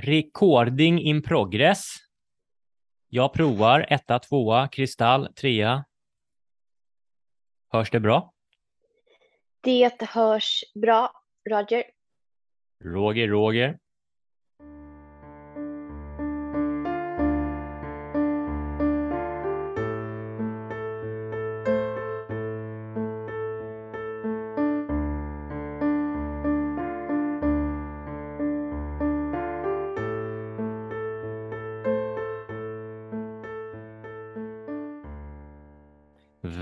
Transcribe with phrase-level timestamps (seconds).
[0.00, 1.96] Recording in progress.
[3.08, 5.84] Jag provar etta, tvåa, kristall, trea.
[7.72, 8.32] Hörs det bra?
[9.60, 11.12] Det hörs bra,
[11.50, 11.84] Roger.
[12.84, 13.78] Roger, Roger.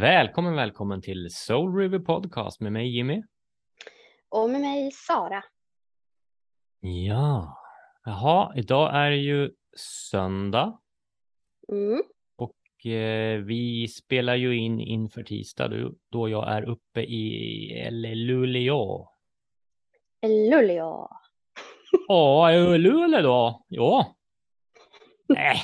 [0.07, 3.23] Välkommen, välkommen till Soul River Podcast med mig Jimmy.
[4.29, 5.45] Och med mig Sara.
[6.81, 7.59] Ja,
[8.05, 9.51] jaha, idag är det ju
[10.11, 10.79] söndag
[11.73, 12.03] Mm.
[12.37, 19.09] och eh, vi spelar ju in inför tisdag då, då jag är uppe i Luleå.
[20.27, 21.09] Luleå.
[22.09, 23.65] Ja, Luleå då?
[23.69, 24.17] Ja.
[25.29, 25.57] Nej,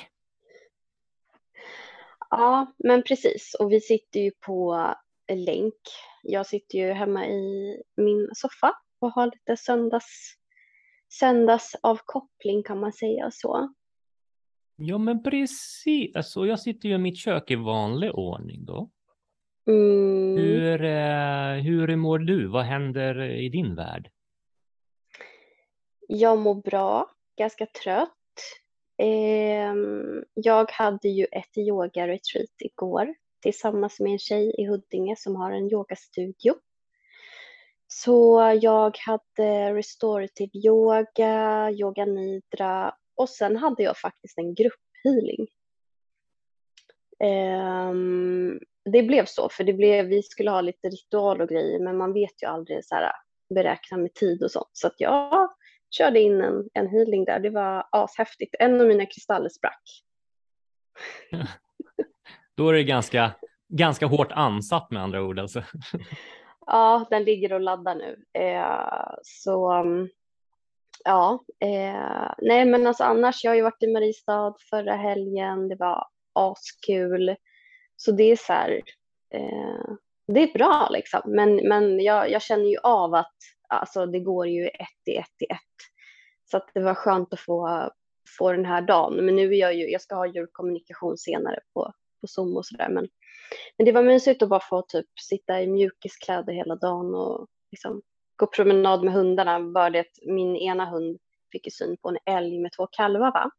[2.37, 3.57] Ja, men precis.
[3.59, 4.95] Och vi sitter ju på
[5.33, 5.75] länk.
[6.23, 10.35] Jag sitter ju hemma i min soffa och har lite söndags,
[11.09, 13.73] söndagsavkoppling kan man säga så.
[14.77, 16.17] ja men precis.
[16.17, 18.91] Alltså, jag sitter ju i mitt kök i vanlig ordning då.
[19.67, 20.37] Mm.
[20.37, 22.47] Hur, eh, hur mår du?
[22.47, 24.11] Vad händer i din värld?
[26.09, 28.11] Jag mår bra, ganska trött.
[29.03, 29.75] Eh,
[30.35, 35.73] jag hade ju ett yoga-retreat igår tillsammans med en tjej i Huddinge som har en
[35.73, 36.55] yogastudio.
[37.87, 45.47] Så jag hade restorative yoga, yoga nidra och sen hade jag faktiskt en grupphealing.
[47.91, 51.97] Um, det blev så, för det blev, vi skulle ha lite ritual och grejer, men
[51.97, 53.13] man vet ju aldrig så här,
[53.55, 54.71] beräkna med tid och sånt.
[54.73, 55.49] Så att jag
[55.93, 57.41] körde in en, en healing där.
[57.41, 58.55] Det var ashäftigt.
[58.59, 59.83] En av mina kristaller sprack.
[62.57, 63.33] Då är det ganska,
[63.69, 65.63] ganska hårt ansatt med andra ord alltså.
[66.67, 68.25] Ja, den ligger och laddar nu.
[68.33, 70.09] Eh, så um,
[71.05, 75.69] ja, eh, nej men alltså annars, jag har ju varit i Mariestad förra helgen.
[75.69, 77.37] Det var askul.
[77.97, 78.83] Så det är så här,
[79.35, 79.95] eh,
[80.27, 81.21] det är bra liksom.
[81.25, 83.37] Men, men jag, jag känner ju av att
[83.79, 85.59] alltså, det går ju ett i ett i ett.
[86.51, 87.91] Så att det var skönt att få,
[88.39, 89.27] få den här dagen.
[89.27, 92.89] Men nu är jag ju, jag ska ha julkommunikation senare på, på Zoom och sådär.
[92.89, 93.09] Men,
[93.79, 98.03] men det var mysigt att bara få typ sitta i mjukiskläder hela dagen och liksom
[98.37, 99.61] gå promenad med hundarna.
[99.61, 101.19] Bara det att min ena hund
[101.53, 103.51] fick ju syn på en älg med två kalvar va?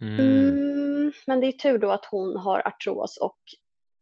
[0.00, 0.20] Mm.
[0.20, 3.38] Mm, men det är tur då att hon har artros och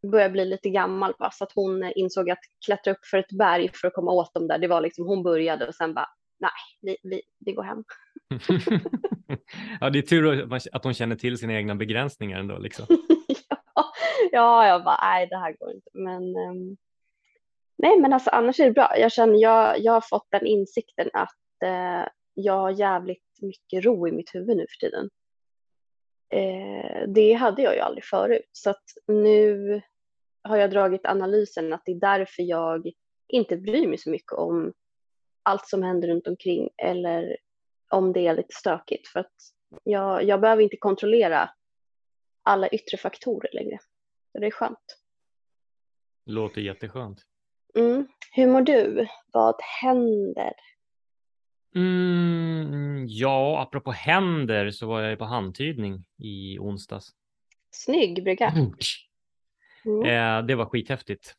[0.07, 1.29] börjar bli lite gammal va?
[1.33, 4.47] så att hon insåg att klättra upp för ett berg för att komma åt dem
[4.47, 6.51] där, det var liksom hon började och sen bara nej,
[6.81, 7.83] vi, vi, vi går hem.
[9.79, 12.57] ja, det är tur att hon känner till sina egna begränsningar ändå.
[12.57, 12.85] Liksom.
[13.49, 13.91] ja,
[14.31, 15.89] ja, jag bara nej, det här går inte.
[15.93, 16.77] Men ehm,
[17.77, 18.97] nej, men alltså annars är det bra.
[18.97, 24.07] Jag känner jag, jag har fått den insikten att eh, jag har jävligt mycket ro
[24.07, 25.09] i mitt huvud nu för tiden.
[26.29, 29.81] Eh, det hade jag ju aldrig förut, så att nu
[30.41, 32.91] har jag dragit analysen att det är därför jag
[33.27, 34.73] inte bryr mig så mycket om
[35.43, 37.37] allt som händer runt omkring eller
[37.89, 39.33] om det är lite stökigt för att
[39.83, 41.49] jag, jag behöver inte kontrollera
[42.43, 43.79] alla yttre faktorer längre.
[44.31, 44.97] Så det är skönt.
[46.25, 47.19] Låter jätteskönt.
[47.75, 48.07] Mm.
[48.31, 49.07] Hur mår du?
[49.31, 50.53] Vad händer?
[51.75, 57.09] Mm, ja, apropå händer så var jag ju på handtydning i onsdags.
[57.71, 58.53] Snygg brygga.
[59.85, 60.05] Mm.
[60.05, 61.35] Eh, det var skithäftigt.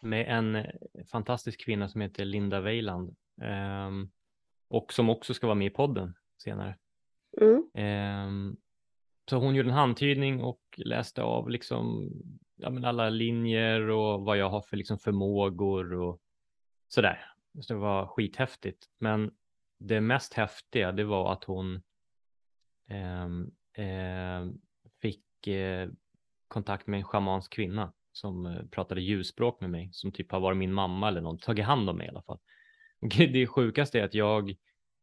[0.00, 0.64] Med en eh,
[1.10, 3.16] fantastisk kvinna som heter Linda Weiland.
[3.42, 4.10] ehm,
[4.68, 6.76] och som också ska vara med i podden senare.
[7.74, 8.56] Ehm,
[9.30, 12.10] så hon gjorde en handtydning och läste av liksom,
[12.56, 16.20] ja, alla linjer och vad jag har för liksom förmågor och
[16.88, 17.33] sådär.
[17.60, 18.86] Så det var skithäftigt.
[18.98, 19.30] Men
[19.78, 21.82] det mest häftiga det var att hon
[22.88, 24.58] ehm, ehm,
[25.02, 25.88] fick eh,
[26.48, 30.58] kontakt med en schamansk kvinna som eh, pratade ljusspråk med mig, som typ har varit
[30.58, 32.38] min mamma eller någon, tagit hand om mig i alla fall.
[33.32, 34.54] Det sjukaste är att jag,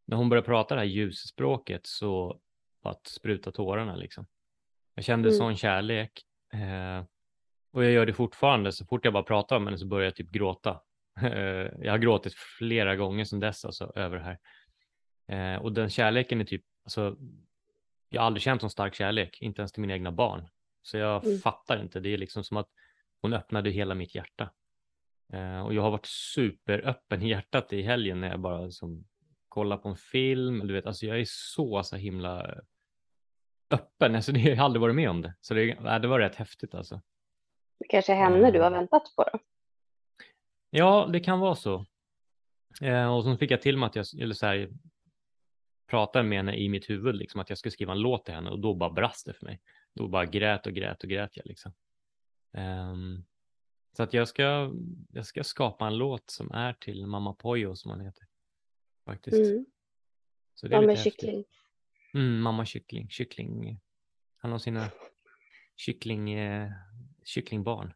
[0.06, 2.39] när hon började prata det här ljusspråket så
[2.81, 4.27] att spruta tårarna liksom.
[4.95, 5.38] Jag kände Mm.
[5.38, 6.21] sån kärlek.
[6.54, 7.06] Eh,
[7.71, 10.15] och jag gör det fortfarande, så fort jag bara pratar om henne så börjar jag
[10.15, 10.81] typ gråta.
[11.22, 14.40] Eh, jag har gråtit flera gånger sedan dess alltså över det här.
[15.56, 17.16] Eh, och den kärleken är typ, alltså,
[18.10, 20.48] jag har aldrig känt sån stark kärlek, inte ens till mina egna barn.
[20.81, 21.38] Så jag Mm.
[21.40, 22.69] fattar inte, det är liksom som att
[23.22, 24.52] hon öppnade hela mitt hjärta.
[25.34, 29.04] Eh, och jag har varit superöppen i hjärtat i helgen när jag bara som
[29.50, 30.68] kolla på en film.
[30.68, 32.56] Du vet, alltså jag är så, så himla
[33.69, 34.16] öppen.
[34.16, 35.34] Alltså det har jag aldrig varit med om det.
[35.42, 37.02] Så det, det var rätt häftigt alltså.
[37.80, 39.40] Det kanske är henne du har väntat på då?
[40.73, 41.85] Ja, det kan vara så.
[42.81, 44.69] Eh, och så fick jag till mig att jag, eller så här,
[45.88, 48.50] pratade med henne i mitt huvud, liksom att jag skulle skriva en låt till henne
[48.50, 49.62] och då bara brast det för mig.
[49.94, 51.73] Då bara grät och grät och grät jag liksom.
[52.51, 53.25] Um,
[53.97, 54.71] så att jag ska,
[55.12, 58.27] jag ska skapa en låt som är till Mamma Pojo som han heter.
[59.06, 59.51] Faktiskt.
[59.51, 59.65] Mm.
[60.56, 61.44] Så det är Mamma kyckling.
[62.13, 63.79] Mm, mamma kyckling, kyckling.
[64.38, 64.91] Han har sina
[65.75, 66.71] kyckling, eh,
[67.25, 67.94] kycklingbarn.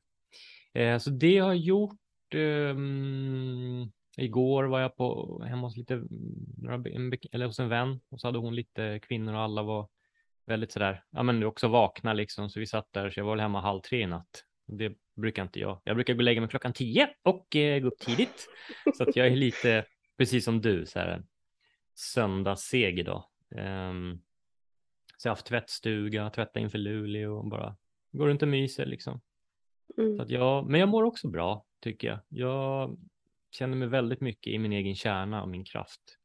[0.73, 5.93] Eh, så det har jag gjort um, igår var jag på hemma hos lite,
[7.31, 9.89] eller hos en vän och så hade hon lite kvinnor och alla var
[10.45, 12.49] väldigt sådär, ja men också vakna liksom.
[12.49, 14.43] Så vi satt där, så jag var väl hemma halv tre i natt.
[14.67, 15.81] Det brukar inte jag.
[15.83, 18.47] Jag brukar gå och lägga mig klockan tio och eh, gå upp tidigt.
[18.97, 19.85] Så att jag är lite,
[20.17, 21.23] precis som du, så här
[21.95, 23.23] söndagsseg idag.
[23.55, 24.21] Um,
[25.17, 27.77] så jag har haft tvättstuga, tvätta inför Luleå och bara
[28.11, 29.21] går runt och myser liksom.
[29.97, 30.17] Mm.
[30.17, 32.19] Så att jag, men jag mår också bra tycker jag.
[32.29, 32.97] Jag
[33.51, 36.17] känner mig väldigt mycket i min egen kärna och min kraft.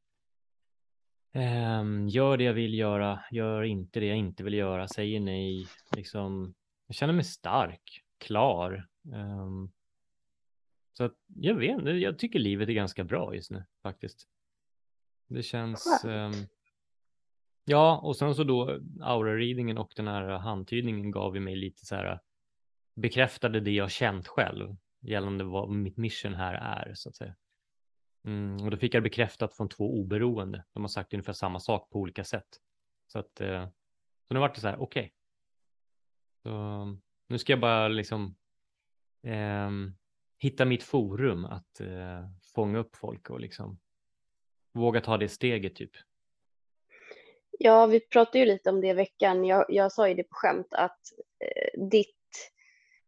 [1.34, 5.66] Um, gör det jag vill göra, gör inte det jag inte vill göra, säger nej.
[5.96, 6.54] Liksom,
[6.86, 8.88] jag känner mig stark, klar.
[9.02, 9.72] Um,
[10.92, 14.28] så att, jag vet jag tycker livet är ganska bra just nu faktiskt.
[15.26, 16.04] Det känns...
[16.04, 16.32] Um,
[17.64, 21.94] ja, och sen så då aura-readingen och den här handtydningen gav ju mig lite så
[21.94, 22.20] här
[23.00, 27.36] bekräftade det jag känt själv gällande vad mitt mission här är så att säga.
[28.24, 30.64] Mm, och då fick jag bekräftat från två oberoende.
[30.72, 32.48] De har sagt ungefär samma sak på olika sätt.
[33.06, 33.68] Så att eh,
[34.28, 35.12] så nu vart det så här, okej.
[36.44, 36.96] Okay.
[37.28, 38.36] nu ska jag bara liksom
[39.22, 39.70] eh,
[40.38, 43.78] hitta mitt forum att eh, fånga upp folk och liksom
[44.72, 45.90] våga ta det steget typ.
[47.58, 49.44] Ja, vi pratade ju lite om det i veckan.
[49.44, 51.00] Jag, jag sa ju det på skämt att
[51.38, 52.16] eh, ditt,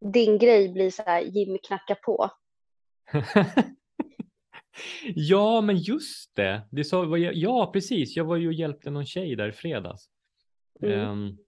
[0.05, 2.31] din grej blir så här Jimmy knacka på.
[5.15, 6.69] ja, men just det.
[6.71, 8.17] det sa, ja, precis.
[8.17, 10.09] Jag var ju och hjälpte någon tjej där i fredags.
[10.83, 11.11] Mm.
[11.11, 11.39] Um,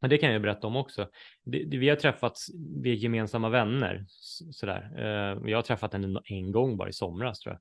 [0.00, 1.08] men det kan jag berätta om också.
[1.44, 2.46] Det, det, vi har träffats,
[2.82, 4.04] vi är gemensamma vänner.
[4.52, 4.90] Sådär.
[4.98, 7.60] Uh, jag har träffat henne en gång bara i somras tror jag.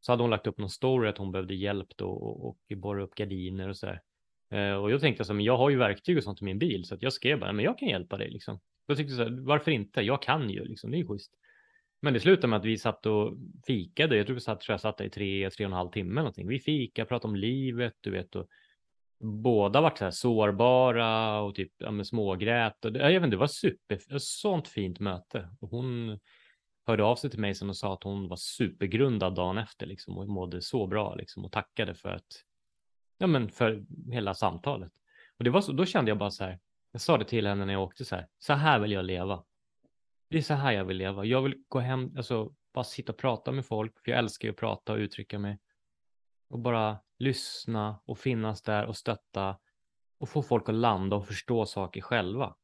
[0.00, 3.02] Så hade hon lagt upp någon story att hon behövde hjälp då och, och borra
[3.02, 4.00] upp gardiner och sådär.
[4.54, 6.84] Uh, och jag tänkte så men jag har ju verktyg och sånt i min bil
[6.84, 8.60] så att jag skrev bara, men jag kan hjälpa dig liksom.
[8.86, 10.00] Jag tyckte så här, varför inte?
[10.00, 11.32] Jag kan ju liksom, det är ju schysst.
[12.00, 13.36] Men det slutade med att vi satt och
[13.66, 14.16] fikade.
[14.16, 16.14] Jag tror vi satt, tror jag satt där i tre, tre och en halv timme
[16.14, 16.48] någonting.
[16.48, 18.36] Vi fikade, pratade om livet, du vet.
[18.36, 18.48] Och
[19.20, 22.84] båda var så här sårbara och typ ja, smågrät.
[22.84, 25.48] Och det, jag vet inte, det var super, ett sånt fint möte.
[25.60, 26.18] Och hon
[26.86, 30.18] hörde av sig till mig sen och sa att hon var supergrundad dagen efter liksom
[30.18, 32.44] och mådde så bra liksom och tackade för att
[33.18, 34.92] ja, men för hela samtalet.
[35.38, 36.58] Och det var så, då kände jag bara så här.
[36.96, 38.28] Jag sa det till henne när jag åkte så här.
[38.38, 39.44] Så här vill jag leva
[40.28, 41.24] det är så här jag vill leva.
[41.24, 44.52] Jag vill gå hem, alltså bara sitta och prata med folk, för jag älskar ju
[44.52, 45.58] att prata och uttrycka mig.
[46.48, 49.58] Och bara lyssna och finnas där och stötta
[50.18, 52.56] och få folk att landa och förstå saker själva.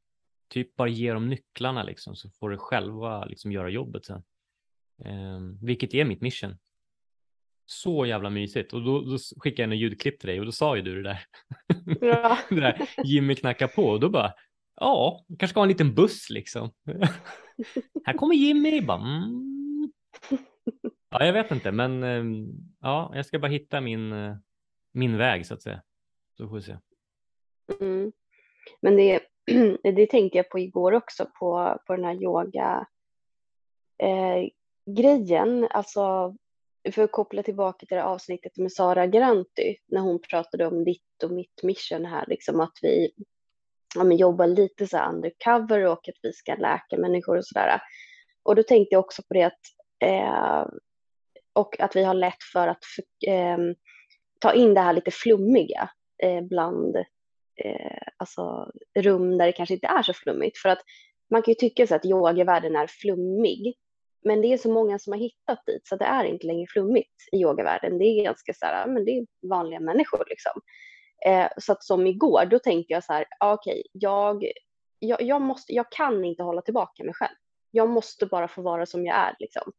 [0.48, 4.22] Typ bara ge dem nycklarna liksom, så får du själva liksom göra jobbet sen.
[4.96, 6.58] Um, vilket är mitt mission.
[7.72, 8.72] Så jävla mysigt.
[8.72, 11.08] Och då, då skickade jag en ljudklipp till dig och då sa ju du det
[11.08, 11.24] där.
[12.00, 12.38] Ja.
[12.48, 14.32] det där Jimmy knackar på och då bara,
[14.76, 16.70] ja, kanske ska ha en liten buss liksom.
[18.04, 18.80] Här kommer Jimmy.
[18.80, 19.92] Bara, mm.
[21.10, 22.46] Ja, jag vet inte, men ehm,
[22.80, 24.36] ja, jag ska bara hitta min, eh,
[24.92, 25.82] min väg så att säga.
[26.36, 26.76] Så får vi se.
[27.80, 28.12] Mm.
[28.80, 29.20] Men det,
[29.82, 32.86] det tänkte jag på igår också på, på den här yoga
[33.98, 34.48] eh,
[34.96, 35.68] grejen.
[35.70, 36.36] Alltså,
[36.90, 41.22] för att koppla tillbaka till det avsnittet med Sara Granty när hon pratade om ditt
[41.24, 43.12] och mitt mission här, liksom att vi
[43.94, 47.80] ja, men lite så undercover och att vi ska läka människor och sådär.
[48.42, 49.60] Och då tänkte jag också på det att
[50.04, 50.66] eh,
[51.52, 52.84] och att vi har lätt för att
[53.26, 53.58] eh,
[54.40, 55.90] ta in det här lite flummiga
[56.22, 56.96] eh, bland
[57.56, 60.58] eh, alltså rum där det kanske inte är så flummigt.
[60.58, 60.82] För att
[61.30, 63.74] man kan ju tycka så att yogavärlden är flummig,
[64.24, 67.14] men det är så många som har hittat dit så det är inte längre flummigt
[67.32, 67.98] i yogavärlden.
[67.98, 70.52] Det är ganska så här, men det är vanliga människor liksom.
[71.26, 74.46] Eh, så att som igår, då tänkte jag så här, okej, okay, jag,
[74.98, 77.36] jag, jag, måste, jag kan inte hålla tillbaka mig själv.
[77.70, 79.36] Jag måste bara få vara som jag är.
[79.38, 79.72] Liksom.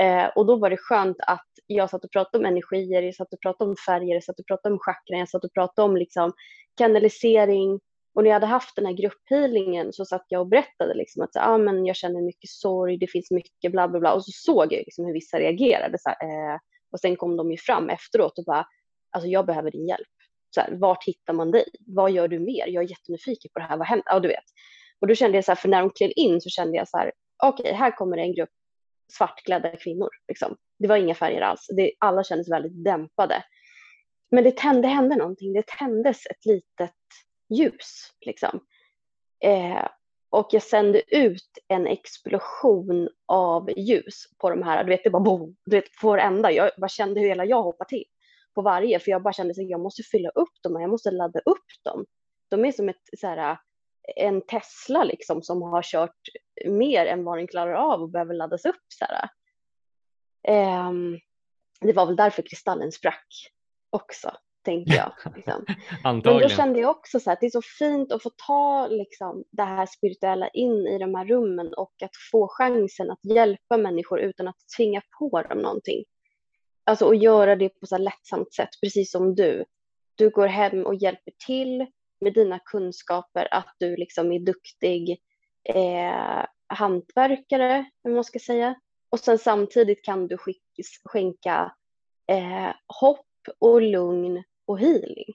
[0.00, 3.32] Eh, och då var det skönt att jag satt och pratade om energier, jag satt
[3.32, 5.96] och pratade om färger, jag satt och pratade om chakran, jag satt och pratade om
[5.96, 6.32] liksom,
[6.76, 7.80] kanalisering.
[8.14, 11.32] Och när jag hade haft den här grupphealingen så satt jag och berättade liksom att
[11.32, 14.12] så, ah, men jag känner mycket sorg, det finns mycket bla bla bla.
[14.12, 15.98] Och så såg jag liksom hur vissa reagerade.
[15.98, 16.58] Så här, eh,
[16.92, 18.66] och sen kom de ju fram efteråt och bara,
[19.10, 20.08] alltså jag behöver din hjälp.
[20.54, 21.64] Så här, vart hittar man dig?
[21.86, 22.66] Vad gör du mer?
[22.66, 24.04] Jag är jättenyfiken på det här, vad händer?
[24.06, 24.44] Ja, du vet.
[25.00, 26.98] Och då kände jag så här, för när de klev in så kände jag så
[26.98, 28.50] här, okej, okay, här kommer det en grupp
[29.12, 30.08] svartklädda kvinnor.
[30.28, 30.56] Liksom.
[30.78, 31.66] Det var inga färger alls.
[31.76, 33.44] Det, alla kändes väldigt dämpade.
[34.30, 35.52] Men det, tände, det hände någonting.
[35.52, 36.94] Det tändes ett litet
[37.54, 38.12] ljus.
[38.20, 38.60] Liksom.
[39.44, 39.88] Eh,
[40.30, 44.84] och jag sände ut en explosion av ljus på de här.
[44.84, 46.52] Du vet, det bara boom, du vet, på varenda.
[46.52, 48.04] Jag bara kände hur hela jag hoppade till
[48.54, 51.40] på varje, för jag bara kände att jag måste fylla upp dem, jag måste ladda
[51.40, 52.06] upp dem.
[52.48, 53.58] De är som ett, så här,
[54.16, 56.20] en Tesla liksom som har kört
[56.66, 58.84] mer än vad den klarar av och behöver laddas upp.
[58.88, 59.28] Så här.
[60.88, 61.20] Um,
[61.80, 63.26] det var väl därför kristallen sprack
[63.90, 65.12] också, tänkte jag.
[65.36, 65.64] Liksom.
[66.04, 68.86] Men då kände jag också så här, att det är så fint att få ta
[68.86, 73.76] liksom, det här spirituella in i de här rummen och att få chansen att hjälpa
[73.76, 76.04] människor utan att tvinga på dem någonting.
[76.84, 79.64] Alltså att göra det på så lättsamt sätt, precis som du.
[80.14, 81.86] Du går hem och hjälper till
[82.20, 85.20] med dina kunskaper, att du liksom är duktig
[85.64, 88.74] eh, hantverkare, om man ska säga.
[89.10, 90.36] Och sen samtidigt kan du
[91.04, 91.72] skänka
[92.26, 93.26] eh, hopp
[93.58, 95.34] och lugn och healing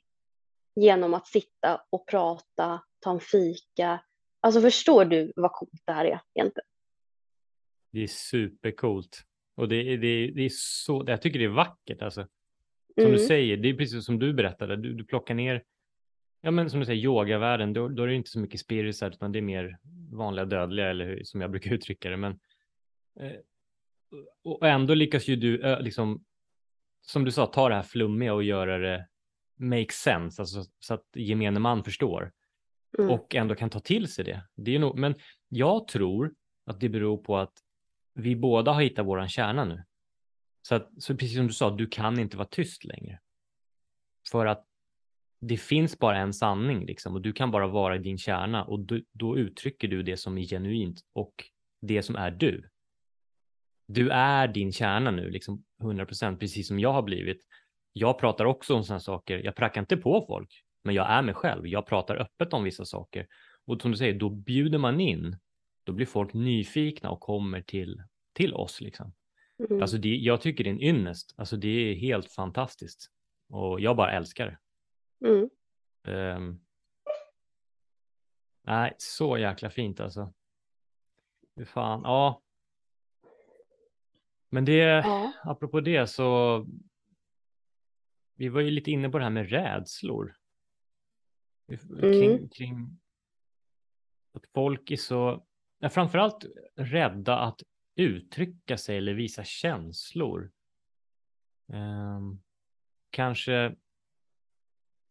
[0.75, 4.03] genom att sitta och prata, ta en fika.
[4.39, 6.67] Alltså förstår du vad coolt det här är egentligen?
[7.91, 9.24] Det är supercoolt.
[9.55, 12.27] Och det, det, det är så, jag tycker det är vackert alltså.
[12.96, 13.12] Som mm.
[13.12, 15.63] du säger, det är precis som du berättade, du, du plockar ner,
[16.41, 19.31] ja men som du säger, yogavärlden, då, då är det inte så mycket spiritar utan
[19.31, 19.77] det är mer
[20.12, 22.17] vanliga dödliga eller hur, som jag brukar uttrycka det.
[22.17, 22.39] Men,
[23.19, 23.31] eh,
[24.43, 26.24] och ändå lyckas ju du, liksom,
[27.01, 29.07] som du sa, ta det här flummiga och göra det
[29.58, 32.32] make sense, alltså, så att gemene man förstår.
[33.00, 33.12] Mm.
[33.12, 34.48] Och ändå kan ta till sig det.
[34.56, 35.16] det är nog, men
[35.48, 36.34] jag tror
[36.66, 37.54] att det beror på att
[38.14, 39.84] vi båda har hittat våran kärna nu.
[40.62, 43.20] Så, att, så precis som du sa, du kan inte vara tyst längre.
[44.32, 44.66] För att
[45.40, 48.80] det finns bara en sanning liksom och du kan bara vara i din kärna och
[48.80, 51.34] du, då uttrycker du det som är genuint och
[51.82, 52.70] det som är du.
[53.88, 57.42] Du är din kärna nu, liksom 100 procent, precis som jag har blivit.
[57.98, 59.42] Jag pratar också om sådana saker.
[59.46, 61.68] Jag prackar inte på folk, men jag är mig själv.
[61.68, 63.27] Jag pratar öppet om vissa saker
[63.66, 65.38] och som du säger, då bjuder man in
[65.88, 68.82] då blir folk nyfikna och kommer till, till oss.
[68.82, 69.13] Liksom.
[69.70, 69.82] Mm.
[69.82, 71.34] Alltså det, jag tycker det är en ynnest.
[71.38, 73.12] Alltså det är helt fantastiskt.
[73.50, 75.27] Och jag bara älskar det.
[75.27, 75.50] Mm.
[76.38, 76.62] Um,
[78.62, 80.34] nej, så jäkla fint alltså.
[81.56, 82.42] Hur fan, ja.
[84.50, 85.32] Men det, ja.
[85.44, 86.66] apropå det så.
[88.38, 90.36] Vi var ju lite inne på det här med rädslor.
[92.00, 92.50] Kring, mm.
[92.50, 93.00] kring
[94.34, 95.48] att folk är så
[95.79, 97.62] är framförallt rädda att
[97.96, 100.51] uttrycka sig eller visa känslor.
[101.67, 102.41] Um,
[103.10, 103.75] kanske.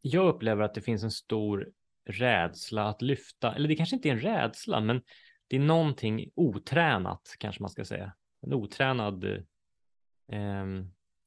[0.00, 1.72] Jag upplever att det finns en stor
[2.04, 5.02] rädsla att lyfta, eller det kanske inte är en rädsla, men
[5.46, 8.14] det är någonting otränat kanske man ska säga.
[8.40, 10.66] En otränad, eh,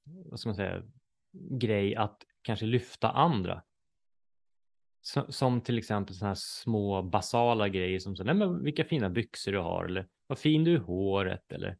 [0.04, 0.84] vad ska man säga,
[1.32, 3.64] grej att kanske lyfta andra
[5.30, 9.52] som till exempel sådana här små basala grejer som så, nej men vilka fina byxor
[9.52, 11.78] du har eller vad fin du är i håret eller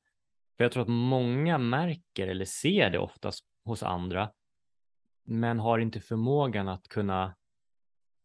[0.58, 4.32] för jag tror att många märker eller ser det oftast hos andra
[5.24, 7.36] men har inte förmågan att kunna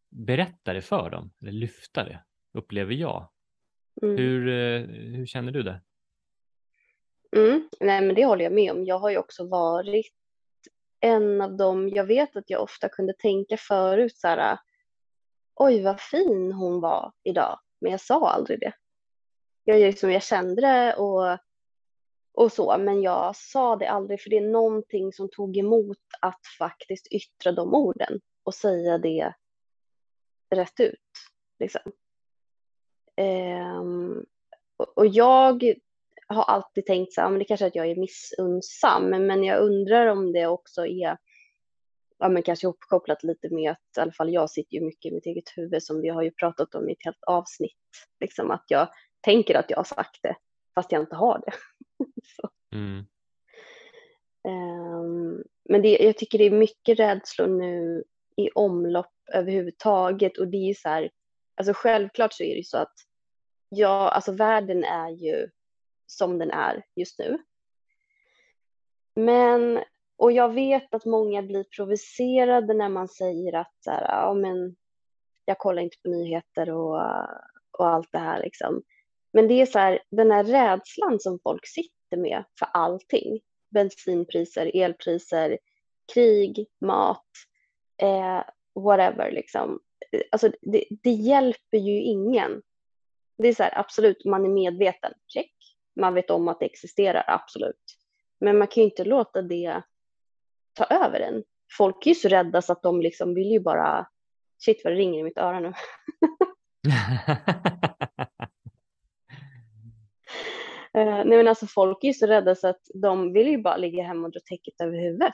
[0.09, 3.29] berätta det för dem eller lyfta det upplever jag.
[4.01, 4.17] Mm.
[4.17, 4.81] Hur, eh,
[5.17, 5.81] hur känner du det?
[7.35, 8.85] Mm, nej men det håller jag med om.
[8.85, 10.13] Jag har ju också varit
[10.99, 14.57] en av dem, jag vet att jag ofta kunde tänka förut så här
[15.55, 18.73] oj vad fin hon var idag, men jag sa aldrig det.
[19.63, 21.37] Jag, liksom, jag kände det och,
[22.33, 26.41] och så, men jag sa det aldrig för det är någonting som tog emot att
[26.59, 29.33] faktiskt yttra de orden och säga det
[30.49, 30.99] rätt ut.
[31.59, 31.81] Liksom.
[33.17, 34.25] Um,
[34.95, 35.73] och jag
[36.27, 39.59] har alltid tänkt så här, men det kanske är att jag är missunnsam, men jag
[39.59, 41.17] undrar om det också är
[42.17, 45.15] ja, men kanske uppkopplat lite med att i alla fall jag sitter ju mycket i
[45.15, 47.71] mitt eget huvud som vi har ju pratat om i ett helt avsnitt.
[48.19, 48.89] Liksom att jag
[49.21, 50.35] tänker att jag har sagt det
[50.75, 51.53] fast jag inte har det.
[52.77, 53.05] mm.
[54.47, 58.03] um, men det, jag tycker det är mycket rädslor nu
[58.37, 61.09] i omlopp överhuvudtaget och det är ju så här,
[61.55, 62.93] alltså självklart så är det ju så att
[63.69, 65.49] ja, alltså världen är ju
[66.05, 67.37] som den är just nu.
[69.15, 69.79] Men
[70.17, 74.75] och jag vet att många blir provocerade när man säger att så här, ja, men
[75.45, 77.01] jag kollar inte på nyheter och,
[77.71, 78.41] och allt det här.
[78.41, 78.83] Liksom.
[79.33, 83.39] Men det är så här, den här rädslan som folk sitter med för allting.
[83.69, 85.57] Bensinpriser, elpriser,
[86.13, 87.25] krig, mat,
[87.97, 88.43] eh,
[88.75, 89.79] whatever liksom.
[90.31, 92.61] Alltså det, det, hjälper ju ingen.
[93.37, 95.51] Det är så här, absolut, man är medveten, check.
[95.95, 97.97] Man vet om att det existerar, absolut.
[98.39, 99.81] Men man kan ju inte låta det
[100.73, 101.43] ta över en.
[101.77, 104.07] Folk är ju så rädda så att de liksom vill ju bara,
[104.65, 105.67] shit vad det ringer i mitt öra nu.
[105.67, 105.73] Uh,
[111.25, 114.03] nej men alltså folk är ju så rädda så att de vill ju bara ligga
[114.03, 115.33] hemma och dra täcket över huvudet.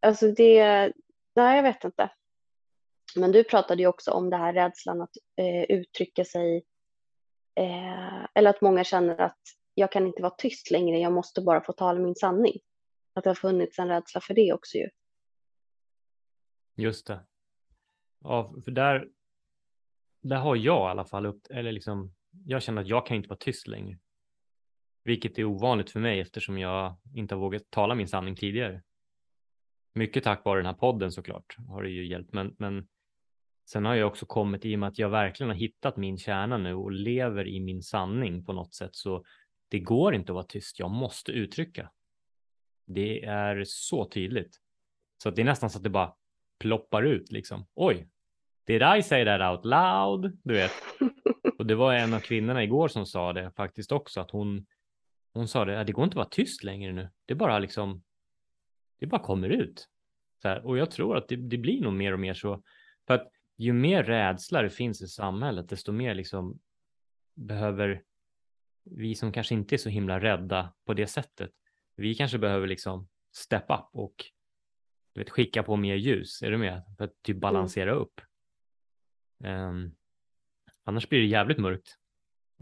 [0.00, 0.92] Alltså det,
[1.36, 2.10] nej jag vet inte.
[3.16, 6.64] Men du pratade ju också om det här rädslan att uh, uttrycka sig
[7.58, 9.38] Eh, eller att många känner att
[9.74, 12.58] jag kan inte vara tyst längre, jag måste bara få tala min sanning.
[13.14, 14.88] Att det har funnits en rädsla för det också ju.
[16.74, 17.20] Just det.
[18.20, 19.08] Ja, för där,
[20.20, 23.28] där har jag i alla fall upp, eller liksom, jag känner att jag kan inte
[23.28, 23.98] vara tyst längre.
[25.04, 28.82] Vilket är ovanligt för mig eftersom jag inte har vågat tala min sanning tidigare.
[29.94, 32.88] Mycket tack vare den här podden såklart har det ju hjälpt, men, men
[33.68, 36.58] sen har jag också kommit i och med att jag verkligen har hittat min kärna
[36.58, 38.96] nu och lever i min sanning på något sätt.
[38.96, 39.24] Så
[39.68, 40.78] det går inte att vara tyst.
[40.78, 41.90] Jag måste uttrycka.
[42.86, 44.60] Det är så tydligt.
[45.22, 46.14] Så att det är nästan så att det bara
[46.58, 47.66] ploppar ut liksom.
[47.74, 48.08] Oj,
[48.66, 50.38] did I say that out loud?
[50.42, 50.72] Du vet.
[51.58, 54.66] Och det var en av kvinnorna igår som sa det faktiskt också, att hon
[55.38, 57.08] hon sa det, det går inte att vara tyst längre nu.
[57.26, 58.02] Det bara liksom,
[58.98, 59.88] det bara kommer ut.
[60.42, 62.62] Så här, och jag tror att det, det, blir nog mer och mer så.
[63.06, 66.58] För att ju mer rädsla det finns i samhället, desto mer liksom
[67.34, 68.02] behöver
[68.84, 71.50] vi som kanske inte är så himla rädda på det sättet.
[71.96, 74.14] Vi kanske behöver liksom step up och
[75.12, 76.42] du vet, skicka på mer ljus.
[76.42, 76.82] Är du med?
[76.96, 77.40] För att typ mm.
[77.40, 78.02] balansera mm.
[78.02, 78.20] upp.
[79.44, 79.94] Um,
[80.84, 81.98] annars blir det jävligt mörkt.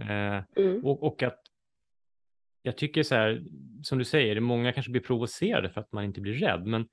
[0.01, 0.85] Uh, mm.
[0.85, 1.41] och, och att
[2.63, 3.45] jag tycker så här,
[3.83, 6.89] som du säger, många kanske blir provocerade för att man inte blir rädd, men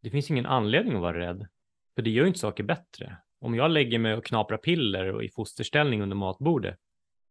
[0.00, 1.46] det finns ingen anledning att vara rädd,
[1.94, 3.16] för det gör ju inte saker bättre.
[3.44, 6.78] Om jag lägger mig och knaprar piller och i fosterställning under matbordet,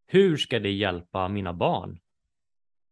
[0.08, 2.00] hur ska det hjälpa mina barn?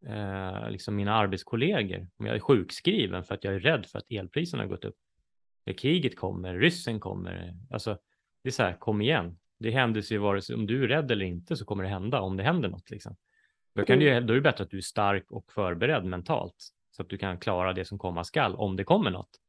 [0.06, 4.12] Eh, liksom mina arbetskollegor, om jag är sjukskriven för att jag är rädd för att
[4.12, 4.96] elpriserna har gått upp.
[5.66, 7.98] När kriget kommer, ryssen kommer, alltså
[8.44, 9.38] det är så här, kom igen.
[9.60, 12.22] Det händer sig vare sig om du är rädd eller inte så kommer det hända
[12.22, 13.16] om det händer något liksom.
[13.74, 16.56] Då, kan du, då är det bättre att du är stark och förberedd mentalt
[16.92, 19.40] så att du kan klara det som komma skall om det kommer något.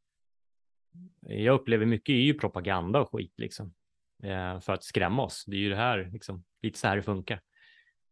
[1.21, 3.75] Jag upplever mycket är ju propaganda och skit liksom
[4.23, 5.45] eh, för att skrämma oss.
[5.47, 7.41] Det är ju det här liksom lite så här det funkar.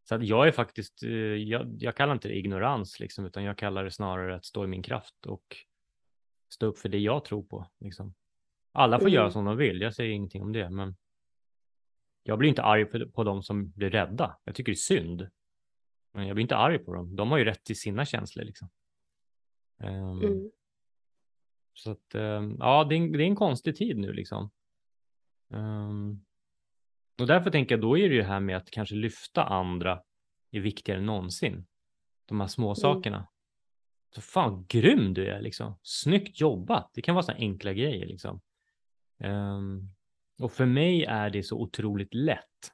[0.03, 3.57] Så att jag är faktiskt, eh, jag, jag kallar inte det ignorans liksom, utan jag
[3.57, 5.57] kallar det snarare att stå i min kraft och
[6.49, 7.67] stå upp för det jag tror på.
[7.79, 8.13] Liksom.
[8.71, 9.13] Alla får mm.
[9.13, 10.95] göra som de vill, jag säger ingenting om det, men
[12.23, 14.37] jag blir inte arg på, på de som blir rädda.
[14.43, 15.29] Jag tycker det är synd.
[16.11, 17.15] Men jag blir inte arg på dem.
[17.15, 18.69] De har ju rätt till sina känslor liksom.
[19.77, 20.51] Um, mm.
[21.73, 24.51] Så att um, ja, det är, en, det är, en, konstig tid nu liksom.
[25.47, 26.25] Um,
[27.19, 30.01] och därför tänker jag då är det ju här med att kanske lyfta andra
[30.51, 31.65] är viktigare än någonsin.
[32.25, 32.75] De här små mm.
[32.75, 33.27] sakerna.
[34.15, 35.79] Så fan grym du är liksom.
[35.81, 36.91] Snyggt jobbat.
[36.93, 38.41] Det kan vara så enkla grejer liksom.
[39.17, 39.93] Um,
[40.39, 42.71] och för mig är det så otroligt lätt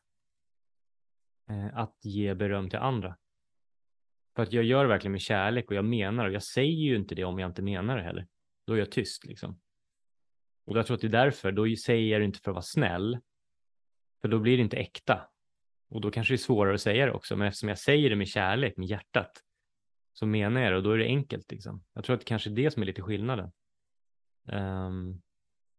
[1.52, 3.18] uh, att ge beröm till andra.
[4.36, 6.96] För att jag gör det verkligen med kärlek och jag menar och jag säger ju
[6.96, 8.28] inte det om jag inte menar det heller.
[8.68, 9.60] Då är jag tyst liksom.
[10.66, 12.62] Och jag tror att det är därför, då säger jag det inte för att vara
[12.62, 13.18] snäll.
[14.22, 15.30] För då blir det inte äkta.
[15.90, 17.36] Och då kanske det är svårare att säga det också.
[17.36, 19.32] Men eftersom jag säger det med kärlek, med hjärtat,
[20.14, 21.52] så menar jag det och då är det enkelt.
[21.52, 21.84] Liksom.
[21.94, 23.52] Jag tror att det kanske är det som är lite skillnaden.
[24.44, 25.22] Um,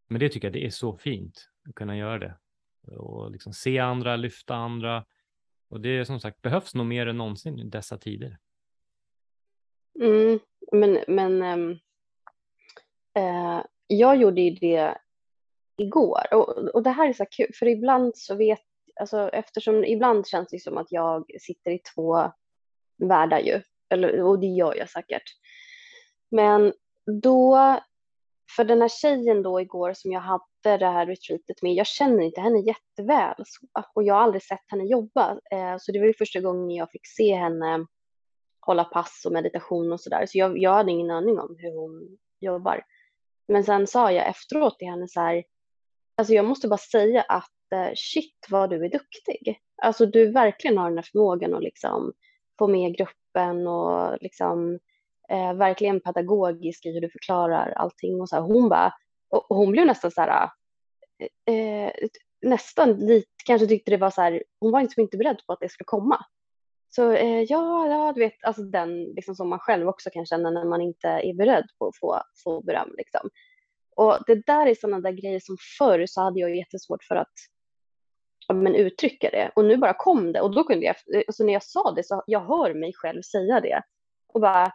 [0.07, 2.39] men det tycker jag det är så fint att kunna göra det.
[2.97, 5.05] Och liksom se andra, lyfta andra.
[5.69, 8.39] Och det är som sagt behövs nog mer än någonsin i dessa tider.
[10.01, 10.39] Mm,
[10.73, 11.79] men men ehm,
[13.19, 14.95] Eh, jag gjorde ju det
[15.77, 18.63] igår och, och det här är så kul för ibland så vet,
[19.01, 22.33] alltså eftersom ibland känns det som att jag sitter i två
[22.97, 25.23] världar ju, eller, och det gör jag säkert.
[26.31, 26.73] Men
[27.23, 27.77] då,
[28.57, 32.23] för den här tjejen då igår som jag hade det här retreatet med, jag känner
[32.23, 33.45] inte henne jätteväl
[33.95, 36.91] och jag har aldrig sett henne jobba, eh, så det var ju första gången jag
[36.91, 37.87] fick se henne
[38.69, 40.27] hålla pass och meditation och sådär.
[40.27, 42.85] Så jag, jag hade ingen aning om hur hon jobbar.
[43.49, 45.45] Men sen sa jag efteråt till henne så här,
[46.17, 49.61] alltså jag måste bara säga att eh, shit vad du är duktig.
[49.83, 52.13] Alltså du verkligen har den här förmågan att liksom
[52.59, 54.79] få med gruppen och liksom
[55.29, 58.43] eh, verkligen pedagogisk i hur du förklarar allting och så här.
[58.43, 58.95] Hon bara,
[59.31, 60.51] och hon blev nästan så här,
[61.47, 61.93] eh, eh
[62.43, 65.61] nästan lite, kanske tyckte det var så här, hon var liksom inte beredd på att
[65.61, 66.25] det skulle komma.
[66.91, 70.51] Så eh, ja, ja, du vet, alltså den liksom som man själv också kan känna
[70.51, 72.95] när man inte är beredd på att få, få beröm.
[72.97, 73.31] Liksom.
[73.97, 77.33] Och det där är sådana där grejer som förr så hade jag jättesvårt för att
[78.49, 79.53] ja, men uttrycka det.
[79.57, 82.05] Och nu bara kom det och då kunde jag, eh, alltså när jag sa det
[82.05, 83.83] så jag hör mig själv säga det.
[84.27, 84.73] Och bara,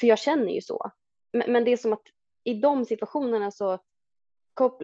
[0.00, 0.90] för jag känner ju så.
[1.32, 2.06] Men, men det är som att
[2.44, 3.78] i de situationerna så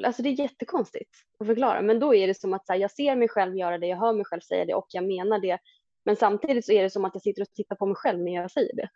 [0.04, 3.16] Alltså det är jättekonstigt att förklara, men då är det som att här, jag ser
[3.16, 5.58] mig själv göra det, jag hör mig själv säga det och jag menar det.
[6.04, 8.34] Men samtidigt så är det som att jag sitter och tittar på mig själv när
[8.34, 8.88] jag säger det.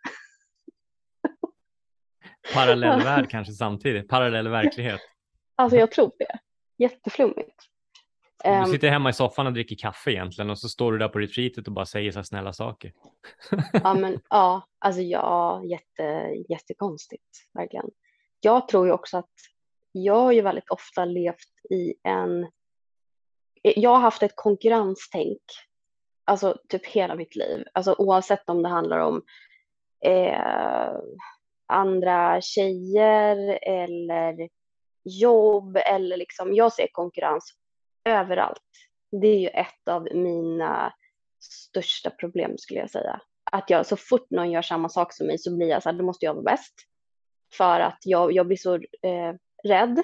[2.53, 5.01] Parallell värld kanske samtidigt, parallell verklighet.
[5.55, 6.39] Alltså jag tror det.
[6.77, 7.69] Jätteflummigt.
[8.43, 8.65] Du ehm.
[8.65, 11.67] sitter hemma i soffan och dricker kaffe egentligen och så står du där på retreatet
[11.67, 12.93] och bara säger så snälla saker.
[13.73, 16.03] ja, men ja, alltså ja, jätte,
[16.49, 17.89] jättekonstigt, verkligen.
[18.39, 19.33] Jag tror ju också att
[19.91, 22.51] jag har ju väldigt ofta levt i en...
[23.61, 25.41] Jag har haft ett konkurrenstänk,
[26.29, 29.21] alltså typ hela mitt liv, alltså oavsett om det handlar om
[30.05, 30.93] eh,
[31.67, 34.49] andra tjejer eller
[35.03, 37.53] jobb eller liksom, jag ser konkurrens
[38.05, 38.61] överallt.
[39.21, 40.93] Det är ju ett av mina
[41.39, 43.21] största problem skulle jag säga.
[43.51, 45.97] Att jag så fort någon gör samma sak som mig så blir jag så här,
[45.97, 46.73] då måste jag vara bäst.
[47.57, 50.03] För att jag, jag blir så eh, rädd.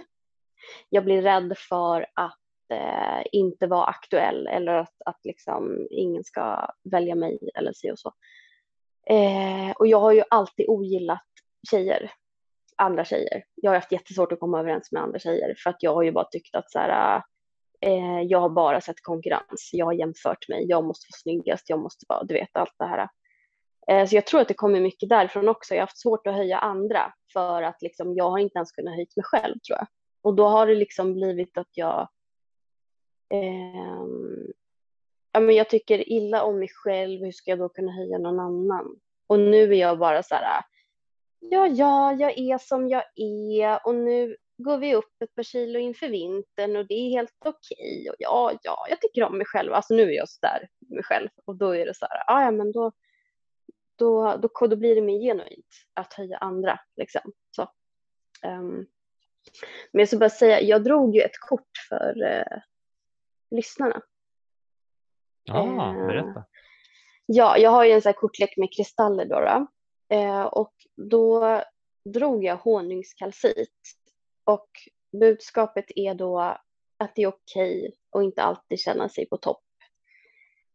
[0.89, 2.39] Jag blir rädd för att
[2.71, 7.99] eh, inte vara aktuell eller att, att liksom ingen ska välja mig eller si och
[7.99, 8.13] så.
[9.08, 11.23] Eh, och jag har ju alltid ogillat
[11.69, 12.12] tjejer,
[12.75, 13.43] andra tjejer.
[13.56, 16.12] Jag har haft jättesvårt att komma överens med andra tjejer för att jag har ju
[16.12, 17.21] bara tyckt att så här,
[17.82, 19.69] eh, jag har bara sett konkurrens.
[19.71, 20.65] Jag har jämfört mig.
[20.67, 21.69] Jag måste vara snyggast.
[21.69, 23.08] Jag måste vara, du vet, allt det här.
[23.88, 25.73] Eh, så jag tror att det kommer mycket därifrån också.
[25.73, 28.93] Jag har haft svårt att höja andra för att liksom, jag har inte ens kunnat
[28.93, 29.88] höja mig själv tror jag.
[30.21, 32.10] Och då har det liksom blivit att jag
[33.29, 33.75] eh,
[35.31, 37.21] ja, men jag tycker illa om mig själv.
[37.23, 38.99] Hur ska jag då kunna höja någon annan?
[39.27, 40.63] Och nu är jag bara så här.
[41.39, 45.79] Ja, ja, jag är som jag är och nu går vi upp ett par kilo
[45.79, 48.09] inför vintern och det är helt okej.
[48.09, 49.73] Och ja, ja, jag tycker om mig själv.
[49.73, 52.43] Alltså nu är jag så där mig själv och då är det så här, ah,
[52.43, 52.91] ja, men då,
[53.95, 57.31] då, då, då blir det mer genuint att höja andra liksom.
[57.51, 57.61] Så.
[58.43, 58.88] Um,
[59.91, 62.61] men jag ska bara säga, jag drog ju ett kort för uh,
[63.51, 64.01] lyssnarna.
[65.43, 66.45] Ja, uh, berätta.
[67.25, 69.67] Ja, jag har ju en sån här kortlek med kristaller då, då.
[70.15, 71.62] Uh, och då
[72.05, 73.81] drog jag honungskalcit
[74.43, 74.69] och
[75.19, 76.39] budskapet är då
[76.97, 79.62] att det är okej okay att inte alltid känna sig på topp.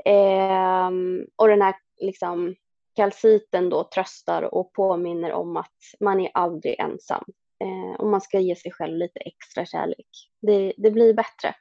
[0.04, 0.90] Eh,
[1.36, 2.54] och den här liksom,
[2.96, 7.24] kalciten då tröstar och påminner om att man är aldrig ensam.
[7.64, 10.08] Eh, och man ska ge sig själv lite extra kärlek.
[10.40, 11.54] Det, det blir bättre.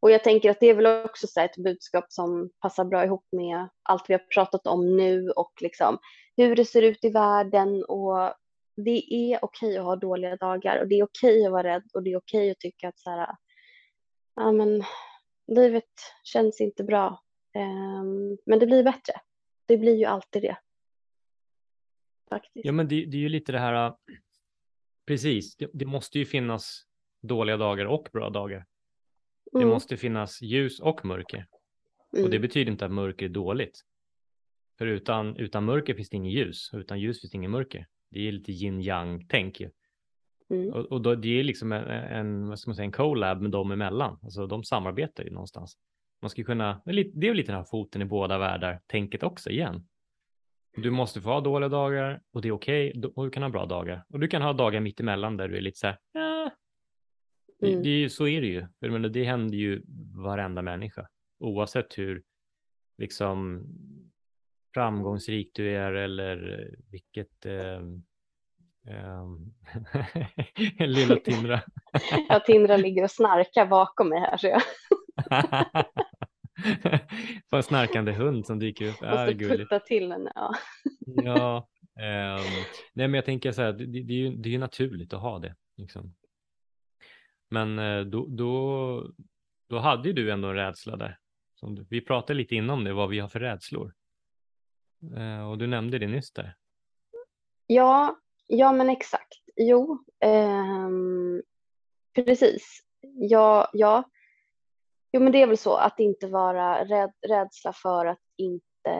[0.00, 3.26] Och jag tänker att det är väl också så ett budskap som passar bra ihop
[3.32, 5.98] med allt vi har pratat om nu och liksom
[6.36, 8.34] hur det ser ut i världen och
[8.76, 12.02] det är okej att ha dåliga dagar och det är okej att vara rädd och
[12.02, 13.36] det är okej att tycka att så här,
[14.36, 14.84] ja men
[15.46, 15.90] livet
[16.24, 17.22] känns inte bra,
[17.54, 19.12] um, men det blir bättre.
[19.66, 20.56] Det blir ju alltid det.
[22.28, 22.66] Faktiskt.
[22.66, 23.94] Ja, men det, det är ju lite det här, äh,
[25.06, 26.82] precis, det, det, måste ju finnas
[27.22, 28.66] dåliga dagar och bra dagar.
[29.52, 29.68] Det mm.
[29.68, 31.46] måste finnas ljus och mörker.
[32.12, 32.24] Mm.
[32.24, 32.42] Och det mm.
[32.42, 33.80] betyder inte att mörker är dåligt.
[34.78, 37.86] För utan, utan mörker finns det inget ljus, utan ljus finns det inget mörker.
[38.10, 39.70] Det är lite yin yang tänk ju.
[40.50, 40.72] Mm.
[40.72, 43.50] Och, och då, det är liksom en, en, vad ska man säga, en collab med
[43.50, 44.18] dem emellan.
[44.22, 45.76] Alltså de samarbetar ju någonstans.
[46.22, 49.86] Man ska kunna, det är lite den här foten i båda världar, tänket också igen.
[50.76, 53.50] Du måste få ha dåliga dagar och det är okej okay, och du kan ha
[53.50, 54.04] bra dagar.
[54.08, 55.98] Och du kan ha dagar mitt emellan där du är lite så här.
[57.60, 57.82] Det, mm.
[57.82, 58.66] det, så är det ju.
[58.80, 59.82] För det händer ju
[60.14, 61.08] varenda människa.
[61.38, 62.22] Oavsett hur
[62.98, 63.66] liksom
[64.74, 67.80] framgångsrik du är eller vilket eh,
[70.78, 71.60] eh, lilla Tindra.
[72.28, 74.36] ja, Tindra ligger och snarkar bakom mig här.
[74.36, 74.62] Så jag.
[77.50, 79.00] På en snarkande hund som dyker upp.
[79.00, 80.32] Måste putta till henne.
[80.34, 80.54] Ja.
[81.24, 81.68] ja
[81.98, 82.42] eh,
[82.92, 85.20] nej, men jag tänker så här, det, det, är ju, det är ju naturligt att
[85.20, 85.54] ha det.
[85.76, 86.14] Liksom.
[87.50, 89.12] Men eh, då, då,
[89.66, 91.18] då hade du ändå en rädsla där.
[91.62, 93.94] Du, vi pratade lite innan det, vad vi har för rädslor.
[95.16, 96.54] Eh, och du nämnde det nyss där.
[97.66, 99.42] Ja, ja men exakt.
[99.56, 100.88] Jo, eh,
[102.14, 102.80] precis.
[103.00, 104.04] Ja, ja.
[105.12, 108.90] Jo, men det är väl så att inte vara rädd, rädsla för att inte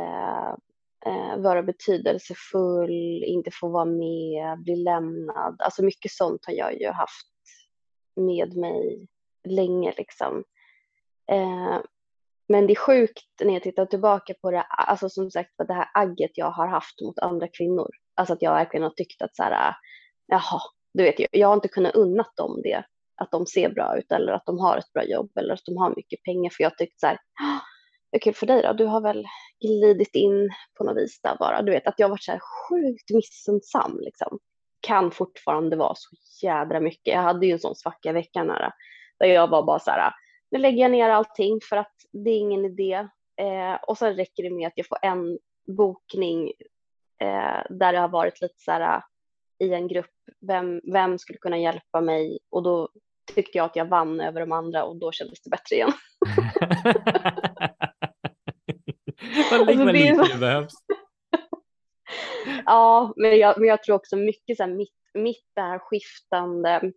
[1.06, 5.56] eh, vara betydelsefull, inte få vara med, bli lämnad.
[5.58, 7.30] Alltså mycket sånt har jag ju haft
[8.20, 9.06] med mig
[9.48, 10.44] länge liksom.
[11.32, 11.80] Eh,
[12.48, 15.88] men det är sjukt när jag tittar tillbaka på det, alltså som sagt det här
[15.94, 17.88] agget jag har haft mot andra kvinnor.
[18.14, 19.74] Alltså att jag verkligen har tyckt att så här,
[20.26, 20.60] jaha,
[20.94, 22.84] du vet, jag har inte kunnat unnat dem det,
[23.16, 25.76] att de ser bra ut eller att de har ett bra jobb eller att de
[25.76, 26.50] har mycket pengar.
[26.50, 27.18] För jag har tyckt så här,
[28.10, 29.26] det är kul för dig då, du har väl
[29.60, 31.62] glidit in på något vis där bara.
[31.62, 34.38] Du vet att jag har varit så här sjukt missundsam liksom.
[34.80, 36.16] Kan fortfarande vara så
[36.46, 37.14] jädra mycket.
[37.14, 38.72] Jag hade ju en sån svacka i veckan här,
[39.18, 40.12] där jag var bara så här,
[40.50, 43.08] nu lägger jag ner allting för att det är ingen idé.
[43.40, 45.38] Eh, och sen räcker det med att jag får en
[45.76, 46.52] bokning
[47.20, 49.02] eh, där det har varit lite så här
[49.58, 52.38] i en grupp, vem, vem skulle kunna hjälpa mig?
[52.50, 52.88] Och då
[53.34, 55.92] tyckte jag att jag vann över de andra och då kändes det bättre igen.
[59.50, 60.74] Vad alltså, lite det behövs
[62.66, 66.92] ja, men jag, men jag tror också mycket så här, mitt, mitt det här skiftande,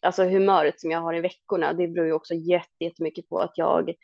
[0.00, 3.94] alltså humöret som jag har i veckorna, det beror ju också jättemycket på att jag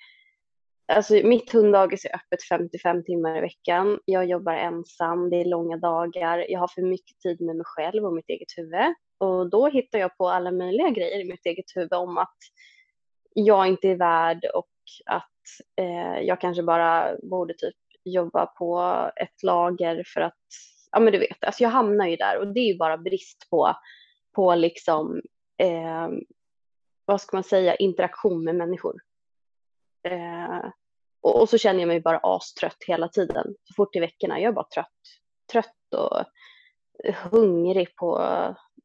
[0.88, 3.98] Alltså mitt hunddagis är öppet 55 timmar i veckan.
[4.04, 6.46] Jag jobbar ensam, det är långa dagar.
[6.48, 8.94] Jag har för mycket tid med mig själv och mitt eget huvud.
[9.18, 12.36] Och då hittar jag på alla möjliga grejer i mitt eget huvud om att
[13.34, 14.70] jag inte är värd och
[15.06, 15.24] att
[15.80, 17.74] eh, jag kanske bara borde typ
[18.06, 18.80] jobba på
[19.16, 20.44] ett lager för att,
[20.92, 23.46] ja men du vet, alltså jag hamnar ju där och det är ju bara brist
[23.50, 23.76] på,
[24.34, 25.22] på liksom,
[25.58, 26.08] eh,
[27.04, 28.94] vad ska man säga, interaktion med människor.
[30.08, 30.70] Eh,
[31.20, 33.54] och, och, så känner jag mig bara astrött hela tiden.
[33.64, 34.86] Så fort i veckorna, jag är bara trött.
[35.52, 36.24] Trött och
[37.30, 38.24] hungrig på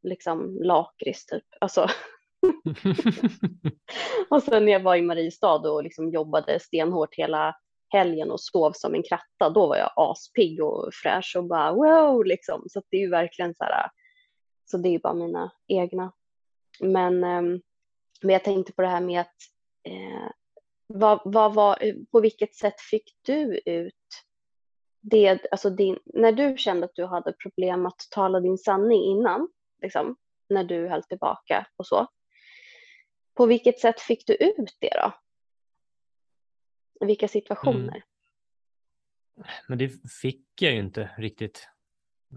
[0.04, 1.46] liksom lakrits typ.
[1.60, 1.88] Alltså.
[4.30, 7.56] och sen när jag var i Mariestad och liksom jobbade stenhårt hela
[7.92, 12.26] helgen och sov som en kratta, då var jag aspigg och fräsch och bara wow
[12.26, 12.64] liksom.
[12.70, 13.90] Så det är ju verkligen så här,
[14.66, 16.12] så det är ju bara mina egna.
[16.80, 17.62] Men, ehm,
[18.22, 19.36] men jag tänkte på det här med att
[19.84, 20.32] eh,
[20.88, 23.94] vad, vad var, eh, på vilket sätt fick du ut
[25.02, 29.50] det, alltså din, när du kände att du hade problem att tala din sanning innan,
[29.82, 30.16] liksom,
[30.50, 32.08] när du höll tillbaka och så.
[33.34, 35.12] På vilket sätt fick du ut det då?
[37.02, 38.04] Vilka situationer?
[39.38, 39.48] Mm.
[39.68, 39.90] Men det
[40.22, 41.68] fick jag ju inte riktigt.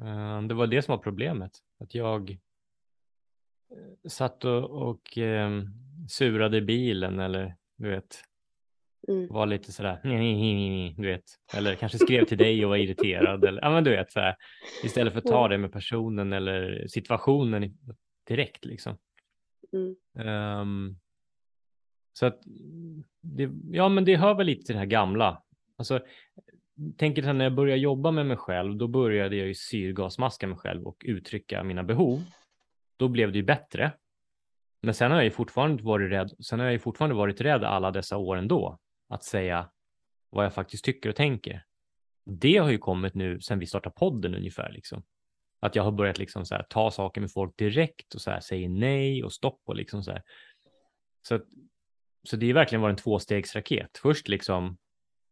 [0.00, 1.52] Eh, det var det som var problemet.
[1.78, 5.74] Att jag eh, satt och, och um,
[6.08, 8.24] surade i bilen eller du vet,
[9.08, 9.28] Mm.
[9.28, 10.00] Var lite sådär,
[10.96, 11.24] du vet,
[11.54, 13.44] eller kanske skrev till dig och var irriterad.
[13.44, 14.36] Eller, ja, men du vet, så här,
[14.84, 17.78] istället för att ta det med personen eller situationen
[18.28, 18.64] direkt.
[18.64, 18.98] Liksom.
[19.72, 19.96] Mm.
[20.60, 20.98] Um,
[22.14, 22.40] så att,
[23.20, 25.42] det, ja, men det hör väl lite till det här gamla.
[25.76, 26.00] Alltså,
[26.96, 30.86] tänker när jag började jobba med mig själv, då började jag ju syrgasmaska mig själv
[30.86, 32.22] och uttrycka mina behov.
[32.96, 33.92] Då blev det ju bättre.
[34.82, 36.30] Men sen har jag ju fortfarande varit rädd.
[36.44, 39.70] Sen har jag ju fortfarande varit rädd alla dessa år ändå att säga
[40.30, 41.64] vad jag faktiskt tycker och tänker.
[42.24, 44.72] Det har ju kommit nu sen vi startade podden ungefär.
[44.72, 45.02] Liksom.
[45.60, 48.40] Att jag har börjat liksom så här, ta saker med folk direkt och så här,
[48.40, 50.22] säger nej och stopp och liksom så här.
[51.28, 51.40] Så,
[52.24, 53.98] så det är verkligen varit en tvåstegsraket.
[54.02, 54.76] Först liksom,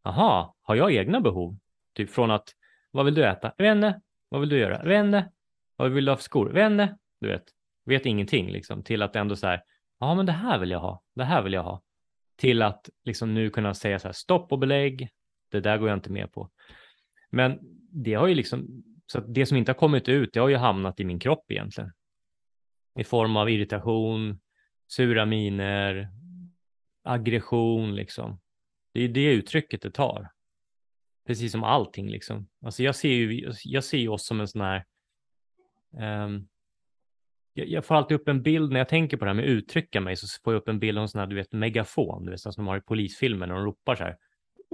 [0.02, 1.59] aha, har jag egna behov?
[1.94, 2.48] Typ från att,
[2.90, 3.52] vad vill du äta?
[3.59, 4.00] Vänne?
[4.28, 4.83] Vad vill du göra?
[4.83, 5.31] Vänne?
[5.76, 6.50] Vad vill du ha för skor?
[6.50, 6.98] Vänne?
[7.20, 7.44] Du vet,
[7.85, 8.83] vet ingenting liksom.
[8.83, 9.62] Till att ändå så här,
[10.00, 11.02] ja men det här vill jag ha.
[11.14, 11.83] Det här vill jag ha
[12.42, 15.09] till att liksom nu kunna säga så här stopp och belägg.
[15.50, 16.50] Det där går jag inte med på.
[17.31, 17.59] Men
[17.90, 20.57] det har ju liksom, så att det som inte har kommit ut, det har ju
[20.57, 21.92] hamnat i min kropp egentligen.
[22.98, 24.40] I form av irritation,
[24.88, 26.09] sura miner,
[27.03, 28.41] aggression liksom.
[28.93, 30.31] Det är det uttrycket det tar.
[31.27, 32.49] Precis som allting liksom.
[32.65, 34.85] Alltså jag ser ju, jag ser ju oss som en sån här
[36.25, 36.49] um,
[37.55, 40.01] jag, jag, får alltid upp en bild när jag tänker på det här med uttrycka
[40.01, 42.31] mig så får jag upp en bild av en sån här, du vet, megafon, du
[42.31, 44.17] vet, som de har i polisfilmer när de ropar så här.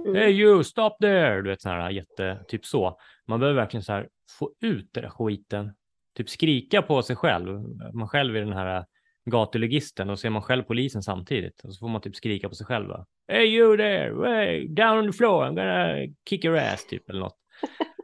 [0.05, 0.15] Mm.
[0.15, 1.41] Hey you, stop there!
[1.41, 2.99] Du vet, sån här jätte, typ så.
[3.27, 5.73] Man behöver verkligen så här få ut den där skiten,
[6.17, 7.59] typ skrika på sig själv.
[7.93, 8.85] Man själv är den här
[9.29, 12.55] gatuligisten och så är man själv polisen samtidigt och så får man typ skrika på
[12.55, 12.87] sig själv.
[12.87, 13.05] Va?
[13.27, 17.19] Hey you there, hey, down on the floor, I'm gonna kick your ass typ eller
[17.19, 17.37] något.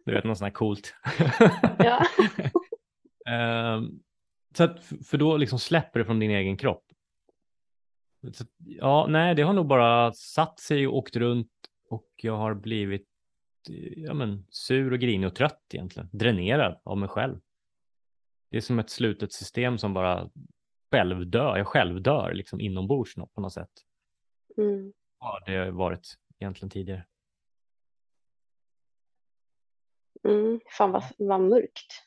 [0.06, 0.96] Du vet, något sånt här coolt.
[1.78, 2.06] Ja.
[3.76, 4.00] um,
[4.58, 6.84] Så att, för då liksom släpper det från din egen kropp.
[8.34, 11.52] Så, ja, nej, det har nog bara satt sig och åkt runt
[11.90, 13.08] och jag har blivit
[13.96, 16.10] ja, men, sur och grinig och trött egentligen.
[16.12, 17.40] Dränerad av mig själv.
[18.50, 20.30] Det är som ett slutet system som bara
[20.96, 21.58] självdör.
[21.58, 23.70] Jag självdör liksom inombords på något sätt.
[24.58, 24.94] Mm.
[25.20, 27.06] Ja, det har varit egentligen tidigare.
[30.24, 32.04] Mm, fan vad, vad mörkt.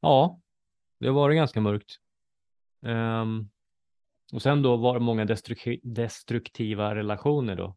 [0.00, 0.40] Ja,
[0.98, 2.00] det har varit ganska mörkt.
[2.80, 3.50] Um,
[4.32, 7.76] Och sen då var det många destruk destruktiva relationer då.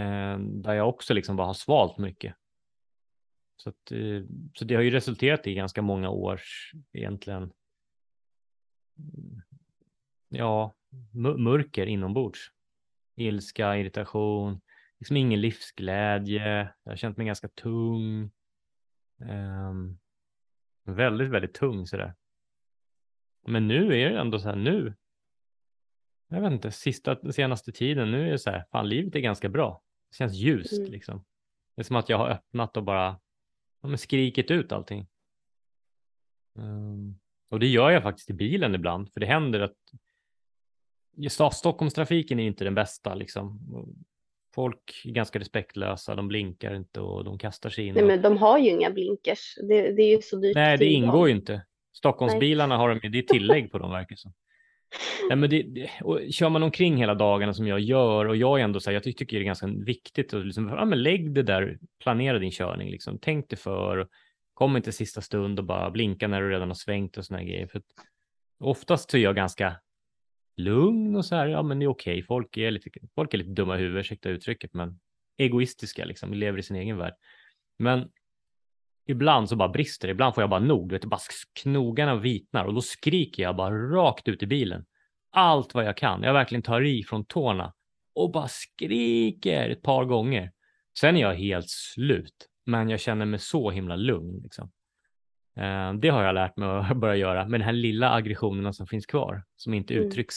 [0.00, 2.34] Eh, där jag också liksom bara har svalt mycket.
[3.56, 4.22] Så, att, eh,
[4.54, 7.52] så det har ju resulterat i ganska många års egentligen
[10.28, 10.74] ja,
[11.36, 12.52] mörker inombords.
[13.14, 14.60] Ilska, irritation,
[14.98, 16.72] liksom ingen livsglädje.
[16.82, 18.30] Jag har känt mig ganska tung.
[19.16, 19.98] Um,
[20.84, 22.14] väldigt, väldigt tung sådär.
[23.46, 24.94] Men nu är det ändå så här nu.
[26.28, 29.48] Jag vet inte, sista, senaste tiden, nu är det så här, fan livet är ganska
[29.48, 29.82] bra.
[30.08, 30.90] Det känns ljust mm.
[30.90, 31.24] liksom.
[31.74, 33.20] Det är som att jag har öppnat och bara
[33.80, 35.06] ja, skrikit ut allting.
[36.54, 39.76] Um, och det gör jag faktiskt i bilen ibland, för det händer att
[41.52, 43.60] Stockholmstrafiken är inte den bästa liksom.
[44.54, 47.94] Folk är ganska respektlösa, de blinkar inte och de kastar sig in.
[47.94, 48.08] Nej, och...
[48.08, 49.54] men de har ju inga blinkers.
[49.68, 50.54] Det, det är ju så dyrt.
[50.54, 51.62] Nej, det ingår ju inte.
[51.92, 54.32] Stockholmsbilarna har de, det är tillägg på dem verkar som.
[55.28, 58.60] Nej, men det, det, och kör man omkring hela dagarna som jag gör och jag
[58.60, 61.34] är ändå så här, jag tycker det är ganska viktigt att liksom, ja, men lägg
[61.34, 63.18] det där, planera din körning, liksom.
[63.22, 64.08] tänk dig för,
[64.56, 67.66] kom inte sista stund och bara blinka när du redan har svängt och såna grejer.
[67.66, 67.82] För
[68.58, 69.80] oftast är jag ganska
[70.56, 72.22] lugn och så här, ja men det är okej, okay.
[72.22, 75.00] folk, är lite, folk är lite dumma i huvudet, ursäkta uttrycket, men
[75.36, 77.14] egoistiska liksom, lever i sin egen värld.
[77.78, 78.10] Men
[79.06, 81.20] ibland så bara brister det, ibland får jag bara nog, du vet, bara
[81.62, 84.84] knogarna vitnar och då skriker jag bara rakt ut i bilen.
[85.30, 87.74] Allt vad jag kan, jag verkligen tar i från tårna
[88.14, 90.52] och bara skriker ett par gånger.
[90.98, 94.40] Sen är jag helt slut, men jag känner mig så himla lugn.
[94.42, 94.70] Liksom.
[95.56, 98.86] Eh, det har jag lärt mig att börja göra med den här lilla aggressionerna som
[98.86, 100.06] finns kvar, som inte mm.
[100.06, 100.36] uttrycks.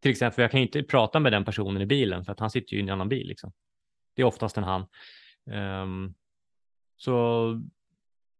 [0.00, 2.74] Till exempel, jag kan inte prata med den personen i bilen för att han sitter
[2.74, 3.28] ju i en annan bil.
[3.28, 3.52] Liksom.
[4.14, 4.86] Det är oftast en han.
[5.82, 6.14] Um,
[6.96, 7.60] så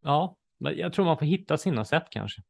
[0.02, 2.42] ja, jag tror man får hitta sina sätt kanske.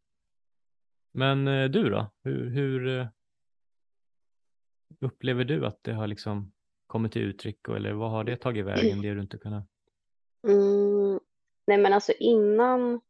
[1.13, 2.13] Men uh, du då?
[2.23, 3.07] Hur, hur uh,
[5.01, 6.53] upplever du att det har liksom
[6.87, 9.74] kommit till uttryck eller vad har det tagit vägen, det du inte kunnat?
[10.45, 11.21] Mm,
[11.67, 13.01] nej men alltså innan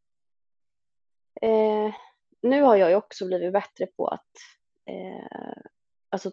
[1.44, 1.94] Eh,
[2.42, 4.30] nu har jag ju också blivit bättre på att
[4.86, 5.56] eh,
[6.10, 6.30] alltså,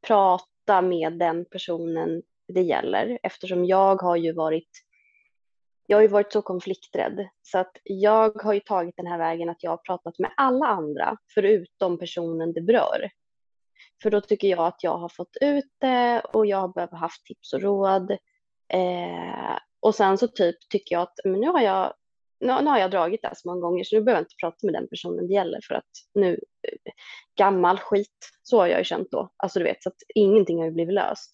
[0.00, 4.70] prata med den personen det gäller eftersom jag har ju varit
[5.86, 9.48] jag har ju varit så konflikträdd så att jag har ju tagit den här vägen
[9.48, 13.10] att jag har pratat med alla andra förutom personen det berör.
[14.02, 17.24] För då tycker jag att jag har fått ut det och jag har behövt haft
[17.24, 18.10] tips och råd.
[18.68, 21.94] Eh, och sen så typ tycker jag att men nu har jag
[22.40, 24.34] nu, nu har jag dragit det här så många gånger så nu behöver jag inte
[24.40, 26.92] prata med den personen det gäller för att nu, eh,
[27.34, 29.32] gammal skit, så har jag ju känt då.
[29.36, 31.30] Alltså du vet, så att ingenting har ju blivit löst.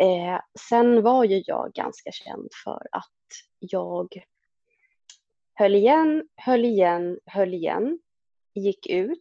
[0.00, 3.10] Eh, sen var ju jag ganska känd för att
[3.58, 4.08] jag
[5.54, 7.98] höll igen, höll igen, höll igen,
[8.54, 9.18] gick ut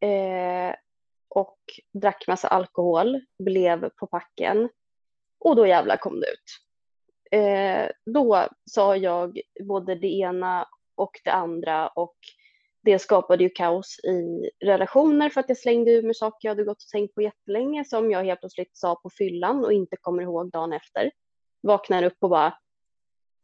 [0.00, 0.74] eh,
[1.28, 1.58] och
[1.92, 4.68] drack massa alkohol, blev på packen
[5.38, 6.62] och då jävlar kom det ut
[7.32, 12.16] eh, då sa jag både det ena och det andra och
[12.84, 16.64] det skapade ju kaos i relationer för att jag slängde ur mig saker jag hade
[16.64, 20.22] gått och tänkt på jättelänge som jag helt plötsligt sa på fyllan och inte kommer
[20.22, 21.10] ihåg dagen efter.
[21.62, 22.58] Vaknar upp och bara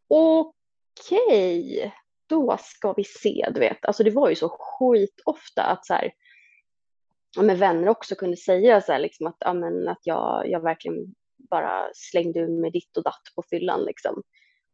[0.09, 1.91] okej, okay,
[2.27, 3.85] då ska vi se, du vet.
[3.85, 6.13] Alltså det var ju så skitofta att så här,
[7.37, 10.61] ja, men vänner också kunde säga så här, liksom att, ja, men, att jag, jag
[10.61, 11.15] verkligen
[11.51, 14.23] bara slängde ur med ditt och datt på fyllan liksom.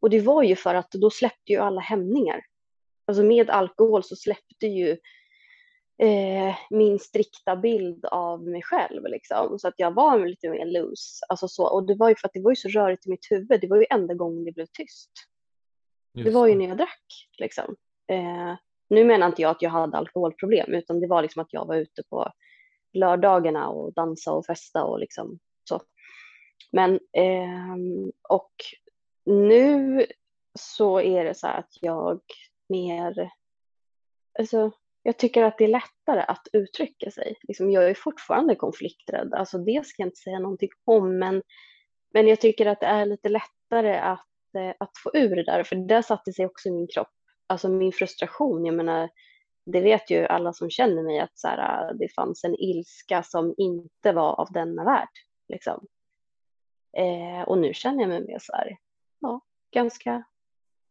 [0.01, 2.41] Och det var ju för att då släppte ju alla hämningar.
[3.07, 4.91] Alltså med alkohol så släppte ju
[5.99, 9.59] eh, min strikta bild av mig själv liksom.
[9.59, 11.27] Så att jag var lite mer loose.
[11.29, 11.67] Alltså så.
[11.67, 13.61] Och det var ju för att det var ju så rörigt i mitt huvud.
[13.61, 15.11] Det var ju enda gången det blev tyst.
[16.15, 17.77] Just det var ju när jag drack liksom.
[18.09, 18.55] Eh,
[18.89, 21.77] nu menar inte jag att jag hade alkoholproblem utan det var liksom att jag var
[21.77, 22.33] ute på
[22.93, 25.81] lördagarna och dansa och festa och liksom så.
[26.73, 27.75] Men eh,
[28.29, 28.53] och
[29.25, 30.07] nu
[30.59, 32.21] så är det så här att jag
[32.69, 33.31] mer,
[34.39, 34.71] alltså
[35.03, 37.37] jag tycker att det är lättare att uttrycka sig.
[37.43, 41.43] Liksom, jag är fortfarande konflikträdd, alltså det ska jag inte säga någonting om, men,
[42.15, 45.65] men jag tycker att det är lite lättare att, eh, att få ur det där,
[45.65, 47.13] för det satte sig också i min kropp.
[47.47, 49.11] Alltså min frustration, jag menar,
[49.67, 53.23] det vet ju alla som känner mig att så här, ah, det fanns en ilska
[53.23, 55.09] som inte var av denna värld.
[55.49, 55.87] Liksom.
[56.97, 58.77] Eh, och nu känner jag mig mer så här,
[59.19, 59.41] ja,
[59.71, 60.25] ganska,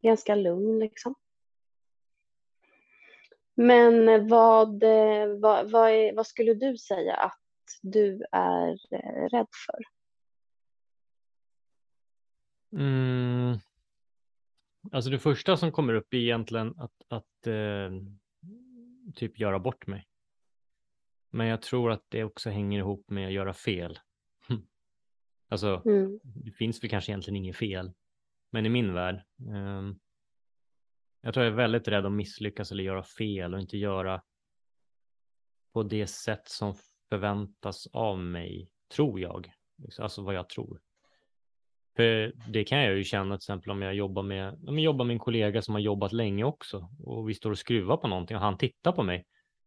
[0.01, 1.16] ganska lugn liksom.
[3.56, 7.39] Men vad, eh, vad, vad, är, vad skulle du säga att
[7.82, 9.84] du är eh, rädd för?
[12.80, 13.58] Mm.
[14.91, 17.91] Alltså det första som kommer upp är egentligen att, att eh,
[19.16, 20.08] typ göra bort mig.
[21.30, 23.99] Men jag tror att det också hänger ihop med att göra fel
[25.50, 26.20] alltså, Mm.
[26.24, 27.91] det finns väl kanske egentligen inget fel.
[28.52, 29.24] Men i min värld.
[29.50, 30.00] Um,
[31.22, 34.22] jag tror jag är väldigt rädd att misslyckas eller göra fel och inte göra
[35.74, 36.76] på det sätt som
[37.10, 39.52] förväntas av mig, tror jag.
[40.00, 40.82] Alltså vad jag tror.
[41.96, 45.06] För det kan jag ju känna till exempel om jag jobbar med, om jag jobbar
[45.06, 48.38] med en kollega som har jobbat länge också och vi står och skruvar på någonting
[48.38, 49.26] och han tittar på mig.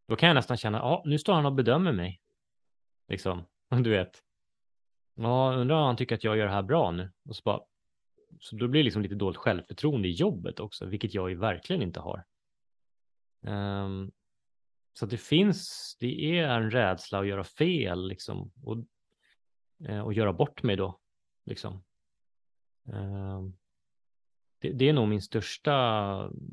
[0.08, 2.20] Då kan jag nästan känna, ja, nu står han och bedömer mig.
[3.08, 3.44] Liksom,
[3.82, 4.22] du vet.
[5.18, 7.12] Ja, undrar om han tycker att jag gör det här bra nu.
[7.28, 7.60] Och så, bara,
[8.40, 11.82] så då blir det liksom lite dåligt självförtroende i jobbet också, vilket jag ju verkligen
[11.82, 12.24] inte har.
[13.40, 14.12] Um,
[14.92, 18.76] så det finns, det är en rädsla att göra fel liksom och,
[19.88, 21.00] eh, och göra bort mig då.
[21.44, 21.84] Liksom.
[22.84, 23.56] Um,
[24.58, 25.76] det, det, är nog min största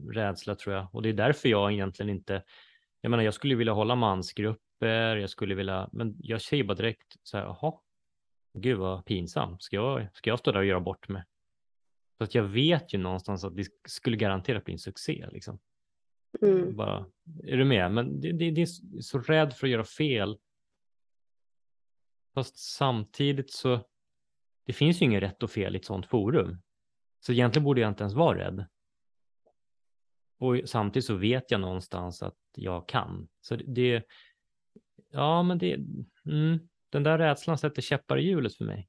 [0.09, 2.43] rädsla tror jag och det är därför jag egentligen inte,
[3.01, 7.16] jag menar jag skulle vilja hålla mansgrupper, jag skulle vilja, men jag säger bara direkt
[7.24, 7.74] så här, jaha,
[8.54, 11.24] gud vad pinsamt, ska jag, ska jag stå där och göra bort mig?
[12.18, 15.60] Så att jag vet ju någonstans att det skulle garanterat bli en succé liksom.
[16.41, 16.76] Mm.
[16.76, 17.06] Bara,
[17.43, 17.91] är du med?
[17.91, 20.38] Men det, det, det, är så rädd för att göra fel.
[22.34, 23.80] Fast samtidigt så,
[24.66, 26.62] det finns ju inget rätt och fel i ett sådant forum.
[27.20, 28.66] Så egentligen borde jag inte ens vara rädd.
[30.38, 33.28] Och samtidigt så vet jag någonstans att jag kan.
[33.41, 34.04] Så det, det
[35.10, 35.74] ja men det,
[36.26, 38.87] mm, den där rädslan sätter käppar i hjulet för mig.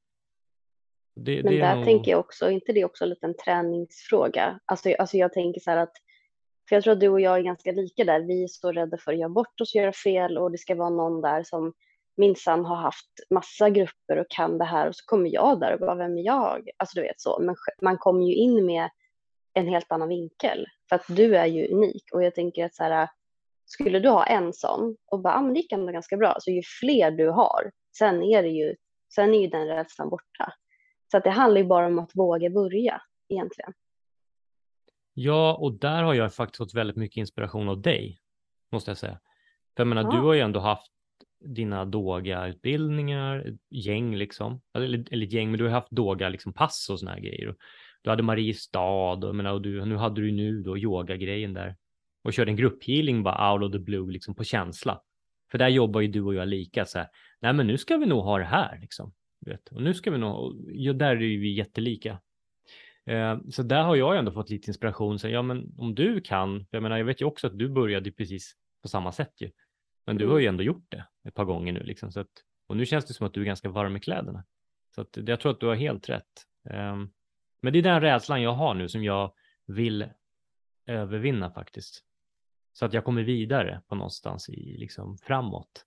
[1.16, 1.84] Det, men där nog...
[1.84, 4.60] tänker jag också, inte det också lite en träningsfråga?
[4.64, 5.92] Alltså, alltså jag tänker så här att
[6.68, 8.20] för jag tror att du och jag är ganska lika där.
[8.20, 10.90] Vi är så rädda för att göra bort oss göra fel och det ska vara
[10.90, 11.72] någon där som
[12.16, 15.80] minsann har haft massa grupper och kan det här och så kommer jag där och
[15.80, 16.70] bara, vem är jag?
[16.76, 18.90] Alltså du vet så, men man kommer ju in med
[19.54, 22.82] en helt annan vinkel för att du är ju unik och jag tänker att så
[22.82, 23.08] här,
[23.64, 26.50] skulle du ha en sån och bara, ah, men det gick ändå ganska bra, så
[26.50, 28.74] ju fler du har, sen är det ju,
[29.14, 30.52] sen är ju den rädslan borta.
[31.10, 33.72] Så att det handlar ju bara om att våga börja egentligen.
[35.14, 38.18] Ja, och där har jag faktiskt fått väldigt mycket inspiration av dig,
[38.72, 39.20] måste jag säga.
[39.76, 40.10] För jag menar, ja.
[40.10, 40.92] du har ju ändå haft
[41.44, 46.98] dina Doga-utbildningar, gäng liksom, eller, eller gäng, men du har haft Doga liksom pass och
[47.00, 47.54] såna här grejer.
[48.02, 51.76] Du hade Mariestad och, menar, och du, nu hade du nu då yogagrejen där
[52.24, 55.00] och körde en grupphealing bara out of the blue liksom på känsla.
[55.50, 57.08] För där jobbar ju du och jag lika så här.
[57.40, 59.12] Nej, men nu ska vi nog ha det här liksom.
[59.46, 59.68] Vet.
[59.68, 62.20] Och nu ska vi nog, ja, där är vi jättelika.
[63.06, 65.18] Eh, så där har jag ändå fått lite inspiration.
[65.18, 68.12] Så, ja, men om du kan, jag menar, jag vet ju också att du började
[68.12, 69.50] precis på samma sätt ju.
[70.06, 70.54] Men du har ju mm.
[70.54, 72.12] ändå gjort det ett par gånger nu liksom.
[72.12, 72.30] Så att,
[72.66, 74.44] och nu känns det som att du är ganska varm i kläderna.
[74.94, 76.46] Så att, jag tror att du har helt rätt.
[76.70, 77.12] Um,
[77.60, 79.32] men det är den rädslan jag har nu som jag
[79.66, 80.06] vill
[80.86, 82.04] övervinna faktiskt.
[82.76, 85.84] Så att jag kommer vidare på någonstans i liksom framåt.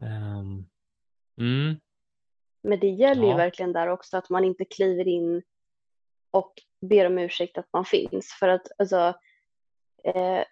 [0.00, 0.68] Um,
[1.38, 1.80] mm.
[2.62, 3.30] Men det gäller ja.
[3.30, 5.42] ju verkligen där också att man inte kliver in
[6.30, 8.36] och ber om ursäkt att man finns.
[8.40, 9.14] För att alltså,
[10.04, 10.44] eh,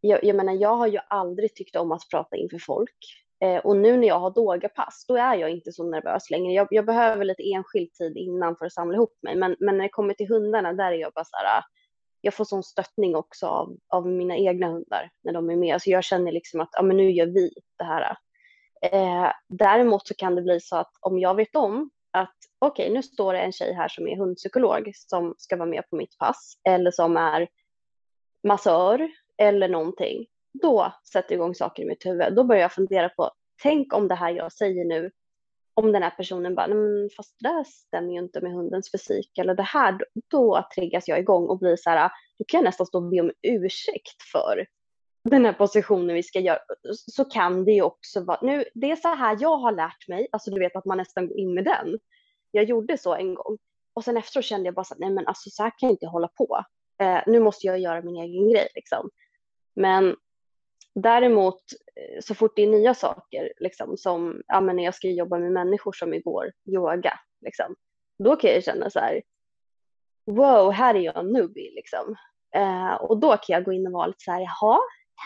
[0.00, 2.96] jag, jag menar, jag har ju aldrig tyckt om att prata inför folk.
[3.44, 6.52] Eh, och nu när jag har dogapass, då är jag inte så nervös längre.
[6.52, 9.36] Jag, jag, behöver lite enskild tid innan för att samla ihop mig.
[9.36, 11.62] Men, men när det kommer till hundarna, där är jag bara så här,
[12.20, 15.74] jag får sån stöttning också av, av mina egna hundar när de är med.
[15.74, 18.16] Alltså jag känner liksom att ja, men nu gör vi det här.
[18.82, 22.94] Eh, däremot så kan det bli så att om jag vet om att okej, okay,
[22.94, 26.18] nu står det en tjej här som är hundpsykolog som ska vara med på mitt
[26.18, 27.48] pass eller som är
[28.42, 30.26] massör eller någonting.
[30.62, 32.34] Då sätter igång saker i mitt huvud.
[32.34, 33.30] Då börjar jag fundera på,
[33.62, 35.10] tänk om det här jag säger nu,
[35.74, 39.38] om den här personen bara, men fast det där stämmer ju inte med hundens fysik
[39.38, 39.98] eller det här,
[40.30, 43.20] då triggas jag igång och blir så här, då kan jag nästan stå och be
[43.20, 44.66] om ursäkt för
[45.24, 46.58] den här positionen vi ska göra,
[46.94, 50.28] så kan det ju också vara, nu, det är så här jag har lärt mig,
[50.32, 51.98] alltså du vet att man nästan går in med den.
[52.50, 53.58] Jag gjorde så en gång
[53.94, 56.06] och sen efteråt kände jag bara så nej men alltså så här kan jag inte
[56.06, 56.64] hålla på.
[57.00, 59.10] Eh, nu måste jag göra min egen grej liksom.
[59.74, 60.16] Men
[60.94, 61.62] däremot
[61.96, 65.38] eh, så fort det är nya saker, liksom som ja, men när jag ska jobba
[65.38, 67.74] med människor som igår, yoga, liksom,
[68.18, 69.22] då kan jag känna så här,
[70.26, 72.16] wow, här är jag en newbie liksom.
[72.54, 74.78] Eh, och då kan jag gå in och vara lite så här, jaha,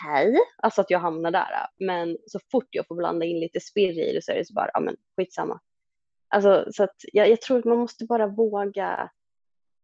[0.05, 1.67] hej, alltså att jag hamnar där.
[1.79, 4.53] Men så fort jag får blanda in lite spirr i det så är det så
[4.53, 5.59] bara, ja men skitsamma.
[6.27, 9.09] Alltså så att jag, jag tror att man måste bara våga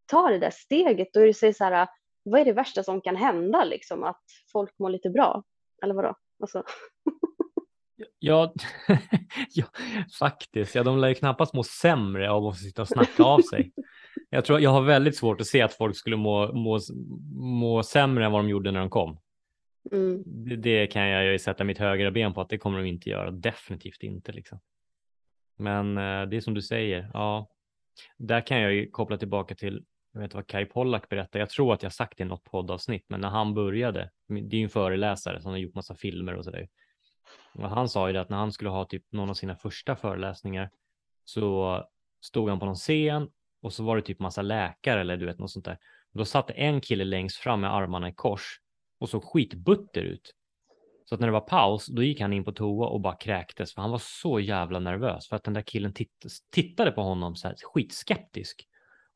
[0.06, 1.08] ta det där steget.
[1.12, 1.88] Då är det så här,
[2.22, 4.04] vad är det värsta som kan hända liksom?
[4.04, 4.22] Att
[4.52, 5.42] folk mår lite bra?
[5.82, 6.14] Eller vadå?
[6.40, 6.62] Alltså.
[8.24, 8.54] Ja,
[9.54, 9.64] ja,
[10.18, 10.74] faktiskt.
[10.74, 13.72] Ja, de lär ju knappast må sämre av att sitta och snacka av sig.
[14.30, 16.78] Jag tror jag har väldigt svårt att se att folk skulle må, må,
[17.34, 19.18] må sämre än vad de gjorde när de kom.
[19.92, 20.22] Mm.
[20.26, 23.10] Det, det kan jag ju sätta mitt högra ben på att det kommer de inte
[23.10, 23.30] göra.
[23.30, 24.60] Definitivt inte liksom.
[25.56, 27.10] Men eh, det är som du säger.
[27.12, 27.48] Ja,
[28.16, 31.38] där kan jag ju koppla tillbaka till jag vet inte vad Kai Pollak berättade.
[31.38, 34.58] Jag tror att jag sagt det i något poddavsnitt, men när han började, det är
[34.58, 36.68] ju en föreläsare som har gjort massa filmer och sådär.
[37.54, 39.96] Och han sa ju det att när han skulle ha typ någon av sina första
[39.96, 40.70] föreläsningar
[41.24, 41.82] så
[42.20, 43.28] stod han på någon scen
[43.62, 45.78] och så var det typ massa läkare eller du vet något sånt där.
[46.12, 48.60] Då satt en kille längst fram med armarna i kors
[48.98, 50.34] och såg skitbutter ut.
[51.04, 53.74] Så att när det var paus, då gick han in på toa och bara kräktes
[53.74, 57.36] för han var så jävla nervös för att den där killen titt tittade på honom
[57.36, 58.68] så här skitskeptisk.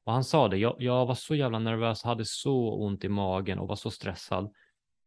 [0.07, 3.59] Och han sa det, jag, jag var så jävla nervös, hade så ont i magen
[3.59, 4.53] och var så stressad.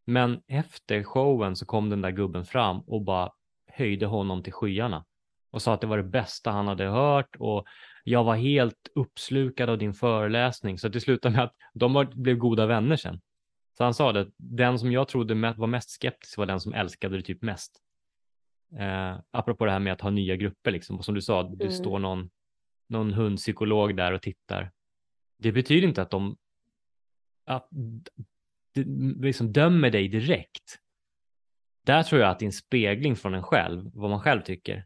[0.06, 3.32] Men efter showen så kom den där gubben fram och bara
[3.68, 5.06] höjde honom till skyarna
[5.52, 7.66] och sa att det var det bästa han hade hört och
[8.04, 12.66] jag var helt uppslukad av din föreläsning så det slutade med att de blev goda
[12.66, 13.22] vänner sen.
[13.78, 17.18] Så han sa det, den som jag trodde var mest skeptisk var den som älskade
[17.18, 17.82] det typ mest.
[18.80, 21.64] Eh, apropå det här med att ha nya grupper liksom, och som du sa, det
[21.64, 21.72] mm.
[21.72, 22.30] står någon,
[22.88, 24.72] någon hundpsykolog där och tittar.
[25.40, 26.38] Det betyder inte att de
[27.46, 27.70] att,
[29.22, 30.80] liksom dömer dig direkt.
[31.86, 34.86] Där tror jag att det är en spegling från en själv, vad man själv tycker.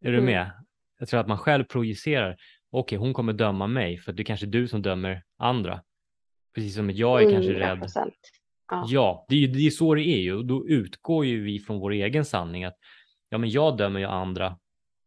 [0.00, 0.20] Är mm.
[0.20, 0.50] du med?
[0.98, 2.32] Jag tror att man själv projicerar,
[2.70, 5.82] okej, okay, hon kommer döma mig för det är kanske du som dömer andra.
[6.54, 7.32] Precis som jag är 100%.
[7.32, 8.12] kanske rädd.
[8.70, 10.42] Ja, ja det, är, det är så det är ju.
[10.42, 12.76] Då utgår ju vi från vår egen sanning att
[13.28, 14.58] ja, men jag dömer ju andra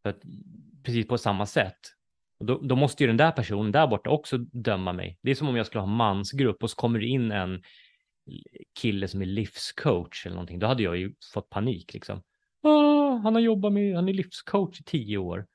[0.01, 0.21] för att,
[0.83, 1.94] precis på samma sätt.
[2.37, 5.19] Och då, då, måste ju den där personen där borta också döma mig.
[5.21, 7.63] Det är som om jag skulle ha mansgrupp och så kommer det in en
[8.79, 10.59] kille som är livscoach eller någonting.
[10.59, 12.23] Då hade jag ju fått panik liksom.
[12.61, 15.47] Ah, han har jobbat med, han är livscoach i tio år.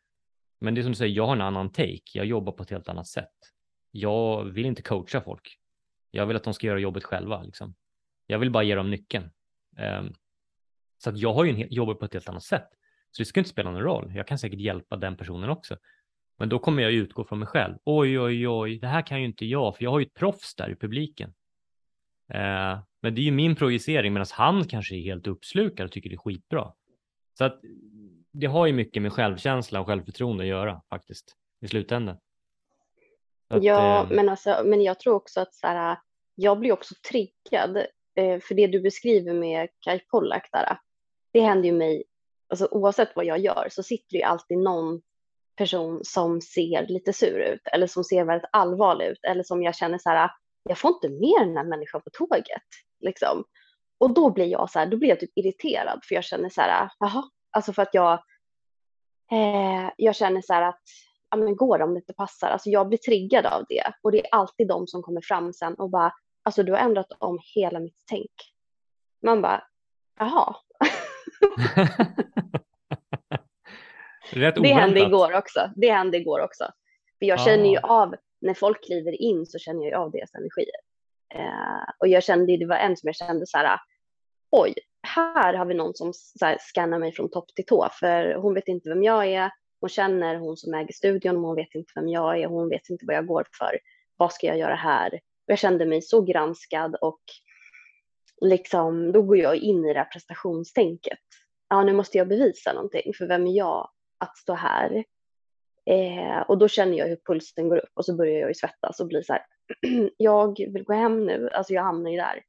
[0.60, 2.02] Men det är som du säger, jag har en annan take.
[2.12, 3.34] Jag jobbar på ett helt annat sätt.
[3.90, 5.56] Jag vill inte coacha folk.
[6.10, 7.42] Jag vill att de ska göra jobbet själva.
[7.42, 7.74] Liksom.
[8.26, 9.30] Jag vill bara ge dem nyckeln.
[9.78, 10.14] Um,
[10.98, 12.68] så att jag har ju en, jobbar på ett helt annat sätt.
[13.10, 14.12] Så det ska inte spela någon roll.
[14.14, 15.76] Jag kan säkert hjälpa den personen också.
[16.40, 17.74] Men då kommer jag utgå från mig själv.
[17.84, 20.54] Oj, oj, oj, det här kan ju inte jag, för jag har ju ett proffs
[20.54, 21.28] där i publiken.
[22.34, 26.10] Uh, men det är ju min projicering, medan han kanske är helt uppslukad och tycker
[26.10, 26.72] det är skitbra.
[27.38, 27.60] Så att
[28.32, 32.16] det har ju mycket med självkänsla och självförtroende att göra faktiskt i slutändan.
[33.48, 34.16] Att, ja, eh...
[34.16, 35.98] men, alltså, men jag tror också att så här,
[36.34, 37.76] jag blir också triggad
[38.14, 40.78] eh, för det du beskriver med Kai Pollak där.
[41.32, 42.04] Det händer ju mig,
[42.48, 45.00] alltså, oavsett vad jag gör så sitter det ju alltid någon
[45.60, 49.74] person som ser lite sur ut eller som ser väldigt allvarlig ut eller som jag
[49.74, 50.30] känner så här,
[50.62, 52.62] jag får inte med den här människan på tåget.
[53.00, 53.44] Liksom.
[53.98, 56.60] Och då blir jag så här, då blir jag typ irriterad för jag känner så
[56.60, 58.12] här, jaha, alltså för att jag,
[59.32, 60.82] eh, jag känner så här att
[61.30, 62.48] ja, men går det om det inte passar?
[62.48, 65.74] Alltså jag blir triggad av det och det är alltid de som kommer fram sen
[65.74, 68.32] och bara, alltså du har ändrat om hela mitt tänk.
[69.22, 69.64] Man bara,
[70.18, 70.56] jaha.
[74.32, 75.70] Rätt det hände igår också.
[75.76, 76.64] Det hände igår också.
[77.18, 78.02] För jag känner ju ah.
[78.02, 80.80] av, när folk kliver in så känner jag av deras energier.
[81.34, 83.78] Eh, och jag kände, det var en som jag kände så här,
[84.50, 86.12] oj, här har vi någon som
[86.60, 89.50] scannar mig från topp till tå, för hon vet inte vem jag är,
[89.80, 93.04] hon känner hon som äger studion, hon vet inte vem jag är, hon vet inte
[93.06, 93.78] vad jag går för.
[94.16, 95.14] Vad ska jag göra här?
[95.14, 97.20] Och jag kände mig så granskad och
[98.40, 101.18] liksom, då går jag in i det här prestationstänket.
[101.68, 105.04] Ja, nu måste jag bevisa någonting, för vem är jag att stå här?
[105.86, 109.00] Eh, och då känner jag hur pulsen går upp och så börjar jag ju svettas
[109.00, 109.42] och blir så här,
[110.16, 112.42] jag vill gå hem nu, alltså jag hamnar ju där.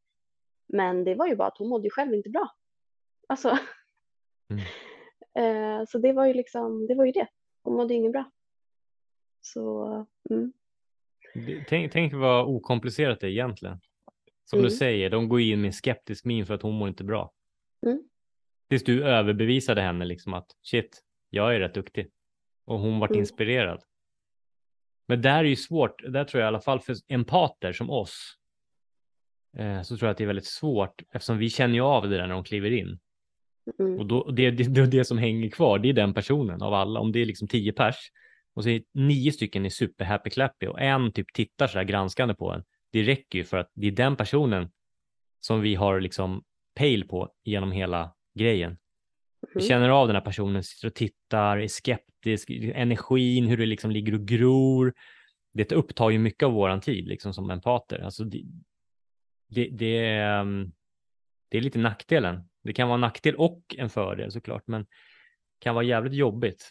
[0.68, 2.48] Men det var ju bara att hon mådde ju själv inte bra.
[3.28, 3.58] Alltså,
[4.50, 4.64] mm.
[5.34, 7.28] Eh, så det var ju liksom, det var ju det.
[7.64, 8.32] Hon mådde inget bra.
[9.42, 9.86] Så,
[10.30, 10.54] mm.
[11.68, 13.80] Tänk, tänk vad okomplicerat det är egentligen.
[14.46, 14.70] Som mm.
[14.70, 17.32] du säger, de går in med skeptisk min för att hon mår inte bra.
[17.86, 18.04] Mm.
[18.70, 22.08] Tills du överbevisade henne liksom att shit, jag är rätt duktig.
[22.66, 23.20] Och hon vart mm.
[23.20, 23.82] inspirerad.
[25.08, 28.38] Men där är ju svårt, där tror jag i alla fall för empater som oss,
[29.58, 32.18] eh, så tror jag att det är väldigt svårt eftersom vi känner ju av det
[32.18, 33.00] där när de kliver in.
[33.80, 34.00] Mm.
[34.00, 37.00] Och då, det, det, det som hänger kvar, det är den personen av alla.
[37.00, 38.12] Om det är liksom tio pers
[38.54, 41.86] och så är nio stycken är super happy clappy och en typ tittar så här
[41.86, 42.64] granskande på en.
[42.92, 44.72] Det räcker ju för att det är den personen
[45.40, 46.44] som vi har liksom
[46.76, 48.78] pejl på genom hela grejen.
[49.44, 49.52] Mm.
[49.56, 53.92] Vi känner av den här personen, sitter och tittar, är skeptisk, energin, hur det liksom
[53.92, 54.94] ligger och gror.
[55.54, 58.00] Det upptar ju mycket av våran tid liksom som empater.
[58.00, 58.44] Alltså det,
[59.48, 60.72] det, det, är, mm,
[61.50, 64.86] det är lite nackdelen det kan vara en nackdel och en fördel såklart, men
[65.60, 66.70] kan vara jävligt jobbigt.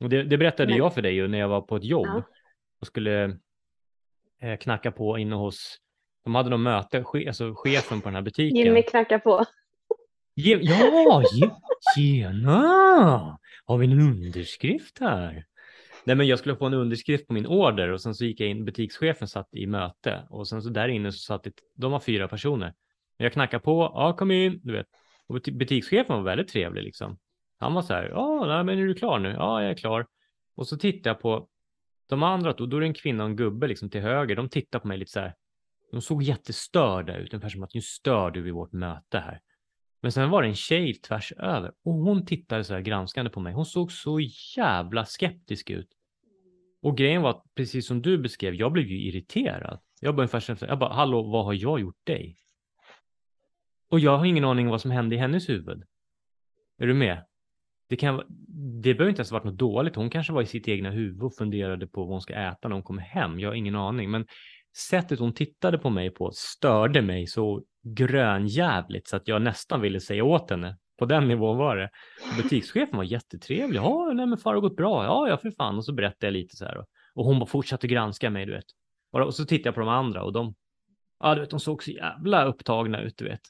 [0.00, 0.78] Och det, det berättade men...
[0.78, 2.22] jag för dig ju när jag var på ett jobb ja.
[2.80, 3.38] och skulle
[4.40, 5.76] eh, knacka på inne hos
[6.24, 8.56] De hade något möte, alltså chefen på den här butiken.
[8.56, 9.44] Jimmy knackar på.
[10.40, 11.50] Ge, ja, ge,
[11.94, 13.38] tjena!
[13.64, 15.44] Har vi en underskrift här?
[16.04, 18.48] Nej, men jag skulle få en underskrift på min order och sen så gick jag
[18.48, 22.00] in, butikschefen satt i möte och sen så där inne så satt det, de var
[22.00, 22.74] fyra personer.
[23.16, 24.86] Jag knackade på, ja kom in, du vet.
[25.26, 27.18] Och butikschefen var väldigt trevlig liksom.
[27.58, 29.28] Han var så här, ja, nej, men är du klar nu?
[29.28, 30.06] Ja, jag är klar.
[30.54, 31.48] Och så tittar jag på
[32.08, 34.36] de andra, då, då är det en kvinna och en gubbe liksom till höger.
[34.36, 35.34] De tittar på mig lite så här.
[35.92, 39.40] De såg jättestörda ut, ungefär som att nu stör du vid vårt möte här.
[40.00, 43.40] Men sen var det en tjej tvärs över och hon tittade så här granskande på
[43.40, 43.52] mig.
[43.52, 44.20] Hon såg så
[44.56, 45.88] jävla skeptisk ut.
[46.82, 49.78] Och grejen var att precis som du beskrev, jag blev ju irriterad.
[50.00, 52.36] Jag bara ungefär jag bara, hallå, vad har jag gjort dig?
[53.88, 55.82] Och jag har ingen aning om vad som hände i hennes huvud.
[56.78, 57.24] Är du med?
[57.88, 58.22] Det, kan,
[58.82, 59.96] det behöver inte ens ha varit något dåligt.
[59.96, 62.74] Hon kanske var i sitt egna huvud och funderade på vad hon ska äta när
[62.74, 63.40] hon kommer hem.
[63.40, 64.10] Jag har ingen aning.
[64.10, 64.26] Men
[64.76, 70.00] sättet hon tittade på mig på störde mig så grönjävligt så att jag nästan ville
[70.00, 70.76] säga åt henne.
[70.98, 71.90] På den nivån var det.
[72.36, 73.78] Butikschefen var jättetrevlig.
[73.78, 75.04] Ja, nej men far har gått bra.
[75.04, 75.76] Ja, ja för fan.
[75.76, 76.84] Och så berättade jag lite så här.
[77.14, 78.64] Och hon bara fortsatte granska mig, du vet.
[79.10, 80.54] Och så tittade jag på de andra och de,
[81.20, 83.40] ja du vet, de såg så jävla upptagna ut, du vet.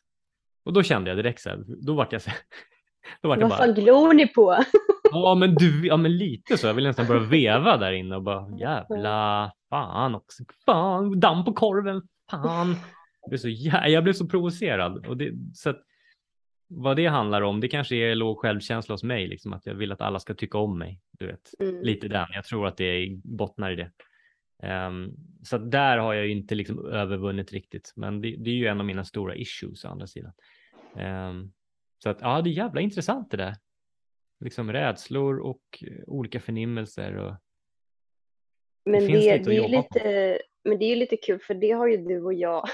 [0.64, 2.38] Och då kände jag direkt så här, då vart jag så här,
[3.22, 4.56] då vart Vad fan glor ni på?
[5.12, 6.66] ja, men du, ja, men lite så.
[6.66, 10.42] Jag vill nästan börja veva där inne och bara jävla fan också.
[10.66, 12.02] Fan, damm på korven.
[12.30, 12.76] Fan.
[13.30, 15.06] Jag blev så, jag blev så provocerad.
[15.06, 15.82] Och det, så att,
[16.68, 19.92] vad det handlar om, det kanske är låg självkänsla hos mig, liksom att jag vill
[19.92, 21.00] att alla ska tycka om mig.
[21.18, 21.82] Du vet, mm.
[21.82, 22.26] lite den.
[22.32, 23.90] Jag tror att det bottnar i det.
[24.86, 28.80] Um, så där har jag inte liksom övervunnit riktigt, men det, det, är ju en
[28.80, 30.32] av mina stora issues å andra sidan.
[30.94, 31.52] Um,
[31.98, 33.54] så att ja, det är jävla intressant det där.
[34.40, 37.16] Liksom rädslor och eh, olika förnimmelser.
[37.16, 37.34] Och
[38.84, 41.96] men det, det, det är lite, men det är lite kul för det har ju
[41.96, 42.68] du och jag.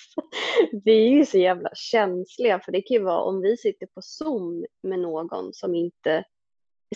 [0.84, 4.02] vi är ju så jävla känsliga för det kan ju vara om vi sitter på
[4.02, 6.24] Zoom med någon som inte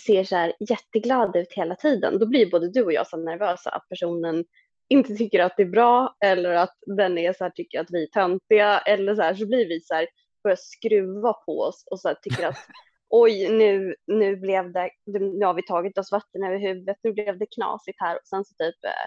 [0.01, 2.19] ser så här jätteglad ut hela tiden.
[2.19, 4.45] Då blir både du och jag så nervösa att personen
[4.89, 8.03] inte tycker att det är bra eller att den är så här, tycker att vi
[8.03, 10.07] är töntiga eller så här så blir vi så här
[10.43, 12.59] börjar skruva på oss och så här, tycker att
[13.09, 17.39] oj, nu, nu blev det, nu har vi tagit oss vatten över huvudet, nu blev
[17.39, 19.07] det knasigt här och sen så typ eh,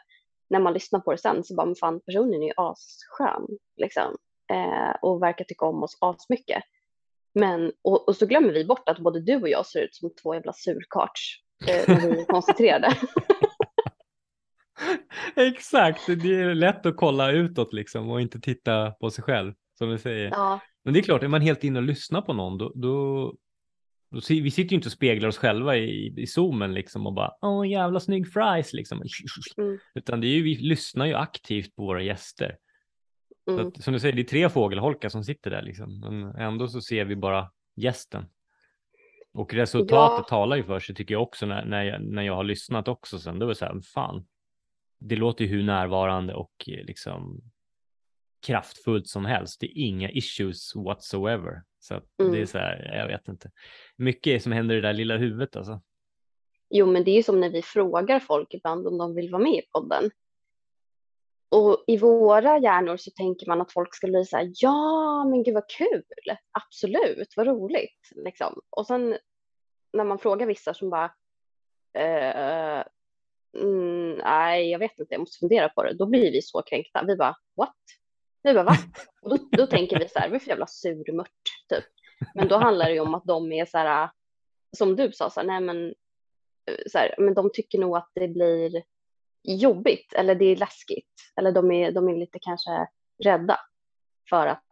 [0.49, 3.47] när man lyssnar på det sen så bara, men fan personen är ju asskön
[3.77, 4.17] liksom
[4.51, 6.63] eh, och verkar tycka om oss asmycket.
[7.33, 10.15] Men, och, och, så glömmer vi bort att både du och jag ser ut som
[10.23, 12.97] två jävla surkarts eh, när vi är koncentrerade.
[15.35, 19.89] Exakt, det är lätt att kolla utåt liksom och inte titta på sig själv som
[19.89, 20.29] du säger.
[20.29, 20.59] Ja.
[20.83, 23.33] Men det är klart, är man helt inne och lyssnar på någon då, då,
[24.29, 27.69] vi sitter ju inte och speglar oss själva i, i zoomen liksom och bara åh
[27.69, 29.01] jävla snygg fries liksom.
[29.57, 29.79] Mm.
[29.95, 32.57] Utan det är ju, vi lyssnar ju aktivt på våra gäster.
[33.49, 33.67] Mm.
[33.67, 35.99] Att, som du säger, det är tre fågelholkar som sitter där liksom.
[35.99, 38.25] Men ändå så ser vi bara gästen.
[39.33, 40.29] Och resultatet ja.
[40.29, 43.19] talar ju för sig tycker jag också när, när, jag, när jag har lyssnat också
[43.19, 43.39] sen.
[43.39, 44.27] Då var det så här, fan,
[44.99, 47.41] det låter ju hur närvarande och eh, liksom
[48.45, 49.59] kraftfullt som helst.
[49.59, 51.63] Det är inga issues whatsoever.
[51.79, 52.05] Så mm.
[52.17, 52.47] det är mm.
[52.47, 53.51] så här, jag vet inte.
[53.95, 55.81] Mycket som händer i det där lilla huvudet alltså.
[56.69, 59.43] Jo, men det är ju som när vi frågar folk ibland om de vill vara
[59.43, 60.11] med i podden.
[61.49, 65.43] Och i våra hjärnor så tänker man att folk ska bli så här, ja, men
[65.43, 66.03] gud vad kul,
[66.51, 68.61] absolut, vad roligt, liksom.
[68.69, 69.17] Och sen
[69.93, 71.11] när man frågar vissa som bara,
[71.93, 72.83] eh,
[73.57, 77.03] mm, nej, jag vet inte, jag måste fundera på det, då blir vi så kränkta.
[77.07, 77.75] Vi bara, what?
[78.43, 78.75] Vi bara, va?
[79.21, 81.31] Och då, då tänker vi så här, vi är för jävla surmört,
[81.69, 81.85] typ.
[82.35, 84.09] Men då handlar det ju om att de är så här,
[84.77, 85.85] som du sa, så här, nej men,
[86.65, 88.83] eh, så här, men de tycker nog att det blir
[89.43, 92.87] jobbigt eller det är läskigt eller de är, de är lite kanske
[93.23, 93.59] rädda
[94.29, 94.65] för att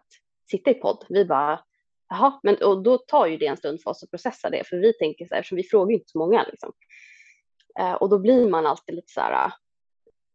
[0.51, 1.05] sitta i podd.
[1.09, 1.63] Vi bara,
[2.09, 4.77] jaha, men och då tar ju det en stund för oss att processa det, för
[4.77, 6.73] vi tänker så här, eftersom vi frågar inte så många liksom.
[7.79, 9.53] Eh, och då blir man alltid lite så här, eh,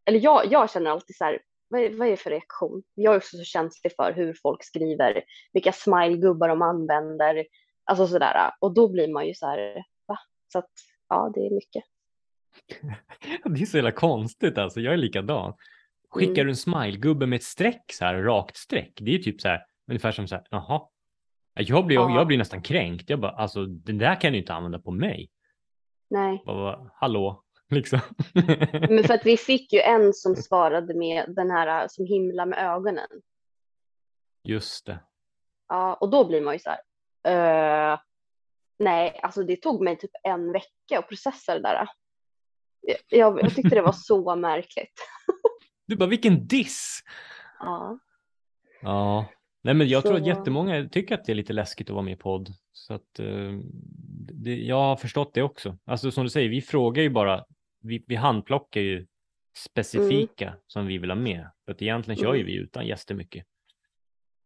[0.04, 1.42] eller jag, jag känner alltid så här,
[1.72, 2.82] vad är, vad är för reaktion?
[2.94, 7.46] Jag är också så känslig för hur folk skriver, vilka smilegubbar de använder,
[7.84, 8.50] alltså så där.
[8.60, 10.18] Och då blir man ju så här, va?
[10.52, 10.70] Så att
[11.08, 11.84] ja, det är mycket.
[13.44, 15.54] Det är så jävla konstigt alltså, jag är likadan.
[16.10, 16.46] Skickar mm.
[16.46, 19.60] du en smilegubbe med ett streck så här, rakt streck, det är typ så här,
[19.88, 20.82] ungefär som så här, jaha.
[21.54, 22.14] Jag blir, ja.
[22.14, 23.10] jag blir nästan kränkt.
[23.10, 25.30] Jag bara, alltså den där kan du inte använda på mig.
[26.10, 26.42] Nej.
[26.46, 28.00] Bara, Hallå, liksom.
[28.72, 32.58] Men för att vi fick ju en som svarade med den här som himla med
[32.58, 33.08] ögonen.
[34.44, 34.98] Just det.
[35.68, 36.80] Ja, och då blir man ju så här.
[37.92, 37.98] Uh,
[38.78, 41.88] nej, alltså det tog mig typ en vecka att processa det där.
[43.08, 44.92] Jag, jag tyckte det var så märkligt.
[45.86, 47.00] Du bara, vilken diss!
[47.58, 47.98] Ja.
[48.82, 49.26] Ja,
[49.62, 52.04] nej men jag tror att Så- jättemånga tycker att det är lite läskigt att vara
[52.04, 52.48] med i podd.
[52.72, 53.52] Så att eh,
[54.32, 55.78] det, jag har förstått det också.
[55.84, 57.44] Alltså som du säger, vi frågar ju bara,
[57.82, 59.06] vi, vi handplockar ju
[59.56, 61.50] specifika som vi vill ha med.
[61.64, 62.46] För att egentligen kör ju Mm.
[62.46, 63.46] vi utan gäster mycket.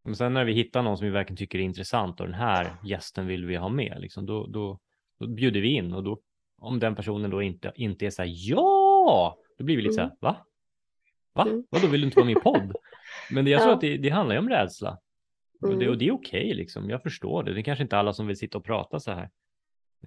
[0.05, 2.76] Men sen när vi hittar någon som vi verkligen tycker är intressant och den här
[2.84, 4.78] gästen vill vi ha med, liksom, då, då,
[5.18, 6.20] då bjuder vi in och då,
[6.59, 10.01] om den personen då inte, inte är så här, ja, då blir vi lite så
[10.01, 10.37] här, va?
[11.32, 11.43] Va?
[11.43, 11.64] Mm.
[11.70, 12.72] Vadå vill du inte vara med i podd?
[13.30, 13.74] Men det, jag tror Ja.
[13.74, 14.99] att det, det handlar ju om rädsla.
[15.61, 15.89] Och, det, Mm.
[15.89, 17.55] och det är okej liksom, jag förstår det.
[17.55, 19.30] Det är kanske inte alla som vill sitta och prata så här.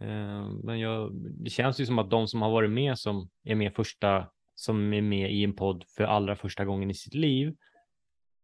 [0.02, 3.56] Eh, men jag, det känns ju som att de som har varit med som är
[3.56, 7.56] med första, som är med i en podd för allra första gången i sitt liv,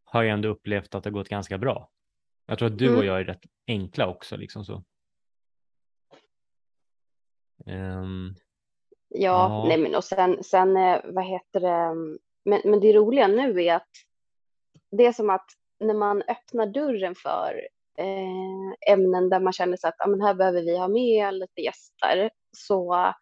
[0.03, 1.89] har ju ändå upplevt att det gått ganska bra.
[2.45, 3.05] Jag tror att du och Mm.
[3.07, 4.83] jag är rätt enkla också liksom så.
[7.65, 8.35] Ehm,
[9.09, 9.65] Ja, Ja.
[9.67, 11.95] nej men och sen, sen eh, vad heter det,
[12.45, 13.89] men, men det roliga nu är att
[14.91, 15.45] det är som att
[15.79, 17.67] när man öppnar dörren för
[17.97, 21.61] Eh, ämnen där man känner så att ah, men här behöver vi ha med lite
[21.61, 23.13] gäster, så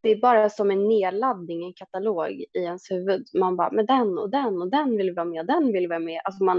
[0.00, 3.26] det är bara som en nedladdning, en katalog i ens huvud.
[3.34, 5.86] Man bara, men den och den och den vill vi vara med, den vill vi
[5.86, 6.20] vara med.
[6.24, 6.58] Alltså man,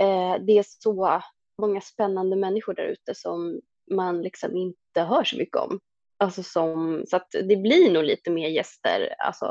[0.00, 1.22] eh, det är så
[1.58, 5.80] många spännande människor där ute som man liksom inte hör så mycket om.
[6.18, 9.48] Alltså som, så att det blir nog lite mer gäster alltså,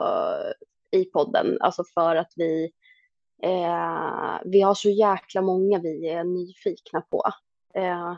[0.92, 2.72] i podden, alltså för att vi,
[3.44, 7.24] eh, vi har så jäkla många vi är nyfikna på.
[7.74, 8.18] Eh,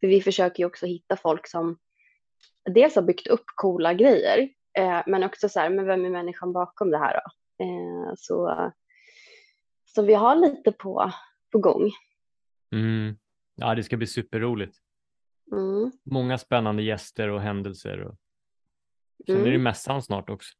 [0.00, 1.78] för vi försöker ju också hitta folk som
[2.70, 4.48] dels har byggt upp coola grejer,
[4.78, 7.30] eh, men också så här, men vem är människan bakom det här då?
[7.64, 8.70] Eh, så,
[9.84, 11.12] så vi har lite på,
[11.52, 11.90] på gång.
[12.72, 13.16] mm,
[13.54, 14.78] ja, det ska bli superroligt.
[15.52, 15.92] Mm.
[16.02, 18.02] Många spännande gäster och händelser.
[18.02, 18.14] Och...
[19.26, 19.62] Sen är det Mm.
[19.62, 20.54] mässan snart också.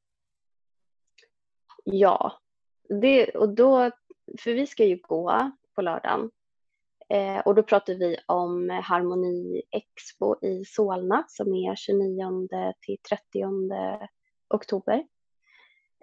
[1.84, 2.40] Ja,
[2.89, 3.91] det, och då,
[4.39, 6.30] för vi ska ju gå på lördagen.
[7.09, 12.49] Eh, och då pratar vi om Harmoni Expo i Solna som är 29
[12.80, 13.20] till 30
[14.49, 15.05] oktober.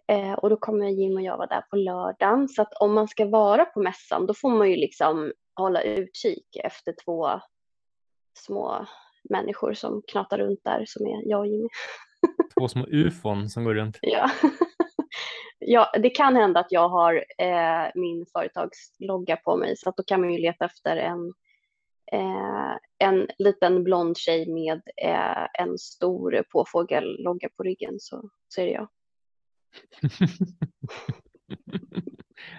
[0.07, 2.49] Eh, och då kommer Jim och jag vara där på lördagen.
[2.49, 6.57] Så att om man ska vara på mässan då får man ju liksom hålla utkik
[6.63, 7.29] efter två
[8.33, 8.87] små
[9.29, 11.69] människor som knatar runt där som är jag och Jimmy.
[12.59, 13.97] Två små ufon som går runt.
[14.01, 14.29] Ja.
[15.61, 20.03] Ja, det kan hända att jag har eh, min företagslogga på mig så att då
[20.03, 21.33] kan man ju leta efter en,
[22.11, 28.65] eh, en liten blond tjej med eh, en stor påfågellogga på ryggen så, så är
[28.65, 28.87] det jag.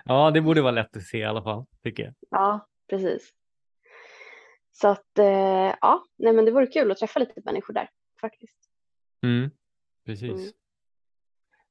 [0.04, 2.14] ja, det borde vara lätt att se i alla fall, tycker jag.
[2.30, 3.32] Ja, precis.
[4.72, 7.88] Så att eh, ja, nej men det vore kul att träffa lite människor där
[8.20, 8.58] faktiskt.
[9.22, 9.50] Mm,
[10.04, 10.30] precis.
[10.30, 10.52] Mm.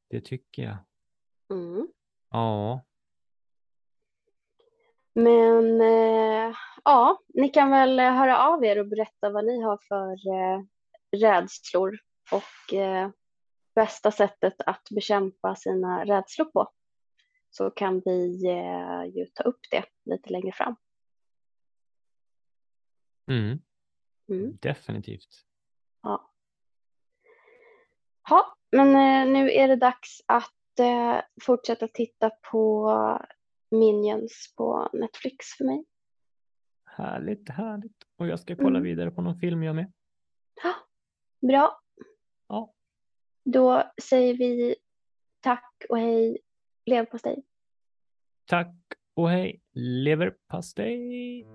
[0.10, 0.78] Det tycker jag.
[1.52, 1.88] Mm.
[2.32, 2.82] Ja,
[5.14, 10.12] Men eh, ja, ni kan väl höra av er och berätta vad ni har för
[10.34, 10.64] eh,
[11.20, 11.98] rädslor
[12.32, 13.10] och eh,
[13.76, 16.72] bästa sättet att bekämpa sina rädslor på.
[17.50, 20.76] Så kan vi eh, ju ta upp det lite längre fram.
[23.28, 23.60] mm,
[24.30, 24.58] Mm.
[24.62, 25.46] definitivt.
[26.02, 26.32] Ja.
[28.30, 32.92] Ja, men eh, nu är det dags att eh, fortsätta titta på
[33.72, 35.86] Minions på Netflix för mig.
[36.86, 37.96] Härligt, härligt.
[38.18, 38.84] Och jag ska kolla Mm.
[38.84, 39.92] vidare på någon film jag med.
[40.64, 40.74] Ja,
[41.48, 41.82] bra.
[42.48, 42.74] Ja.
[43.44, 44.76] Då säger vi
[45.40, 46.38] tack och hej,
[46.86, 47.44] leverpastej.
[48.46, 48.76] Tack
[49.14, 51.46] och hej, leverpastej.